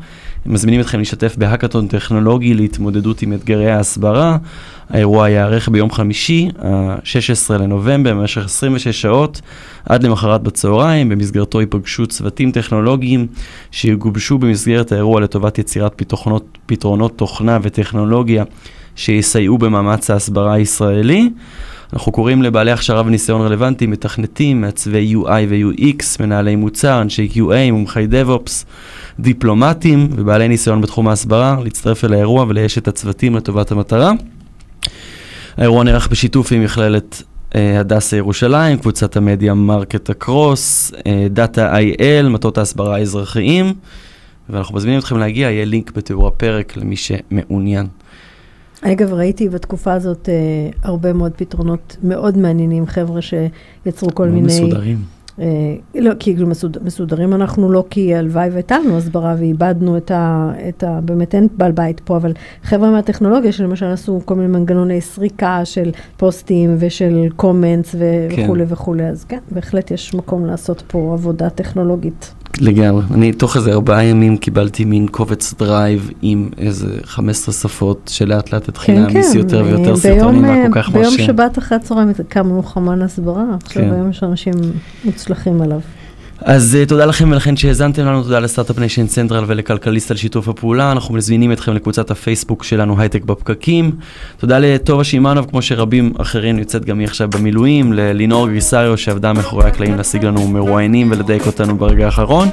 [0.48, 4.36] מזמינים אתכם להשתתף בהאקתון טכנולוגי להתמודדות עם אתגרי ההסברה.
[4.90, 9.40] האירוע ייערך ביום חמישי, ה-16 לנובמבר, במשך 26 שעות,
[9.86, 11.08] עד למחרת בצהריים.
[11.08, 13.26] במסגרתו ייפגשו צוותים טכנולוגיים
[13.70, 18.44] שיגובשו במסגרת האירוע לטובת יצירת פתרונות, פתרונות תוכנה וטכנולוגיה
[18.96, 21.30] שיסייעו במאמץ ההסברה הישראלי.
[21.92, 28.06] אנחנו קוראים לבעלי הכשרה וניסיון רלוונטיים, מתכנתים, מעצבי UI ו-UX, מנהלי מוצר, אנשי QA, מומחי
[28.10, 28.64] DevOps,
[29.20, 34.12] דיפלומטים ובעלי ניסיון בתחום ההסברה, להצטרף אל האירוע ולאייש את הצוותים לטובת המטרה.
[35.56, 37.22] האירוע נערך בשיתוף עם מכללת
[37.54, 40.92] אה, הדסה ירושלים, קבוצת המדיה מרקט אקרוס,
[41.30, 43.74] דאטה איי-אל, מטות ההסברה האזרחיים,
[44.50, 47.86] ואנחנו מזמינים אתכם להגיע, יהיה לינק בתיאור הפרק למי שמעוניין.
[48.92, 50.34] אגב, ראיתי בתקופה הזאת אה,
[50.82, 54.46] הרבה מאוד פתרונות מאוד מעניינים, חבר'ה שיצרו כל מיני...
[54.46, 54.98] מסודרים.
[55.40, 60.52] אה, לא, כאילו מסוד, מסודרים אנחנו לא, כי הלוואי והייתה לנו הסברה ואיבדנו את ה,
[60.68, 61.00] את ה...
[61.00, 62.32] באמת אין בעל בית פה, אבל
[62.62, 68.42] חבר'ה מהטכנולוגיה שלמשל עשו כל מיני מנגנוני סריקה של פוסטים ושל comments ו- כן.
[68.42, 72.34] וכולי וכולי, אז כן, בהחלט יש מקום לעשות פה עבודה טכנולוגית.
[72.60, 73.02] לגמרי.
[73.14, 78.68] אני תוך איזה ארבעה ימים קיבלתי מין קובץ Drive עם איזה 15 שפות שלאט לאט
[78.68, 79.38] התחיל כן, להעמיס כן.
[79.38, 81.16] יותר ויותר סרטונים, היה כל כך מרשים.
[81.16, 83.92] ביום שבת אחרי הצהריים הקמנו חמ"ל הסברה, עכשיו כן.
[83.92, 84.54] היום יש אנשים
[85.04, 85.80] מוצלחים עליו.
[86.40, 90.48] אז אה, תודה לכם ולכן שהאזנתם לנו, תודה ל Start-Up Nation Central ולכלכליסט על שיתוף
[90.48, 93.92] הפעולה, אנחנו מזמינים אתכם לקבוצת הפייסבוק שלנו הייטק בפקקים.
[94.36, 99.64] תודה לטובה שמענוב, כמו שרבים אחרים נמצאת גם היא עכשיו במילואים, ללינור גריסריו שעבדה מאחורי
[99.64, 102.48] הקלעים להשיג לנו מרואיינים ולדייק אותנו ברגע האחרון,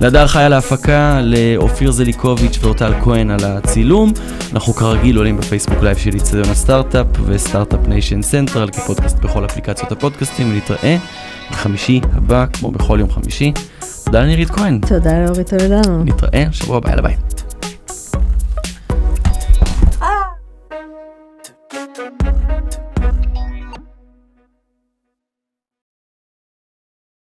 [0.00, 4.12] להדר חיה להפקה, לאופיר זליקוביץ' ואורטל כהן על הצילום.
[4.52, 9.92] אנחנו כרגיל עולים בפייסבוק לייב של איצטדיון הסטארט-אפ ו Start-Up Nation Central כפודקאסט בכל אפליקציות
[9.92, 10.96] הפודקאסטים, ונתראה
[11.50, 13.52] בחמישי הבא, כמו בכל יום חמישי.
[14.04, 14.80] תודה לנירית כהן.
[14.88, 16.04] תודה לאורית טולדנו.
[16.04, 17.16] נתראה שבוע הבא, יאללה ביי.